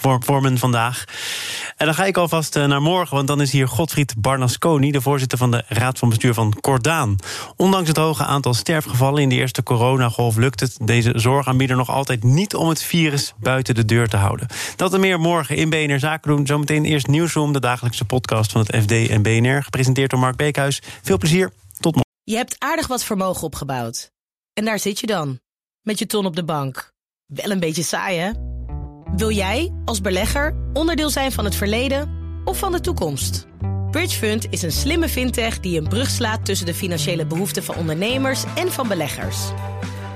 vormen 0.00 0.58
vandaag. 0.58 1.04
En 1.76 1.86
dan 1.86 1.94
ga 1.94 2.04
ik 2.04 2.16
alvast 2.16 2.56
eh, 2.56 2.64
naar 2.64 2.82
morgen, 2.82 3.16
want 3.16 3.28
dan 3.28 3.40
is 3.40 3.52
hier 3.52 3.68
Godfried 3.68 4.14
Barnasconi, 4.18 4.90
de 4.90 5.00
voorzitter 5.00 5.38
van 5.38 5.50
de 5.50 5.64
Raad 5.68 5.98
van 5.98 6.08
Bestuur 6.08 6.34
van 6.34 6.56
Cordaan. 6.60 7.16
Ondanks 7.56 7.88
het 7.88 7.96
hoge 7.96 8.24
aantal 8.24 8.54
sterfgevallen 8.54 9.22
in 9.22 9.28
de 9.28 9.34
eerste 9.34 9.62
coronagolf 9.62 10.36
lukt 10.36 10.60
het 10.60 10.76
deze 10.82 11.12
zorgaanbieder 11.14 11.76
nog 11.76 11.90
altijd 11.90 12.24
niet 12.24 12.54
om 12.54 12.68
het 12.68 12.82
virus 12.82 13.31
buiten 13.40 13.74
de 13.74 13.84
deur 13.84 14.08
te 14.08 14.16
houden. 14.16 14.46
Dat 14.76 14.94
en 14.94 15.00
meer 15.00 15.20
morgen 15.20 15.56
in 15.56 15.70
BNR 15.70 15.98
Zaken 15.98 16.36
doen. 16.36 16.46
Zometeen 16.46 16.84
eerst 16.84 17.06
Nieuwsroom, 17.06 17.52
de 17.52 17.60
dagelijkse 17.60 18.04
podcast 18.04 18.52
van 18.52 18.60
het 18.60 18.76
FD 18.82 19.08
en 19.08 19.22
BNR. 19.22 19.62
Gepresenteerd 19.62 20.10
door 20.10 20.20
Mark 20.20 20.36
Beekhuis. 20.36 20.82
Veel 21.02 21.18
plezier, 21.18 21.52
tot 21.80 21.94
morgen. 21.94 22.10
Je 22.24 22.36
hebt 22.36 22.56
aardig 22.58 22.86
wat 22.86 23.04
vermogen 23.04 23.42
opgebouwd. 23.42 24.10
En 24.52 24.64
daar 24.64 24.78
zit 24.78 25.00
je 25.00 25.06
dan, 25.06 25.40
met 25.80 25.98
je 25.98 26.06
ton 26.06 26.26
op 26.26 26.36
de 26.36 26.44
bank. 26.44 26.92
Wel 27.26 27.50
een 27.50 27.60
beetje 27.60 27.82
saai, 27.82 28.18
hè? 28.18 28.30
Wil 29.16 29.30
jij, 29.30 29.72
als 29.84 30.00
belegger, 30.00 30.56
onderdeel 30.72 31.10
zijn 31.10 31.32
van 31.32 31.44
het 31.44 31.54
verleden 31.54 32.10
of 32.44 32.58
van 32.58 32.72
de 32.72 32.80
toekomst? 32.80 33.46
Bridgefund 33.90 34.46
is 34.50 34.62
een 34.62 34.72
slimme 34.72 35.08
fintech 35.08 35.60
die 35.60 35.80
een 35.80 35.88
brug 35.88 36.10
slaat 36.10 36.44
tussen 36.44 36.66
de 36.66 36.74
financiële 36.74 37.26
behoeften 37.26 37.64
van 37.64 37.76
ondernemers 37.76 38.44
en 38.54 38.72
van 38.72 38.88
beleggers. 38.88 39.38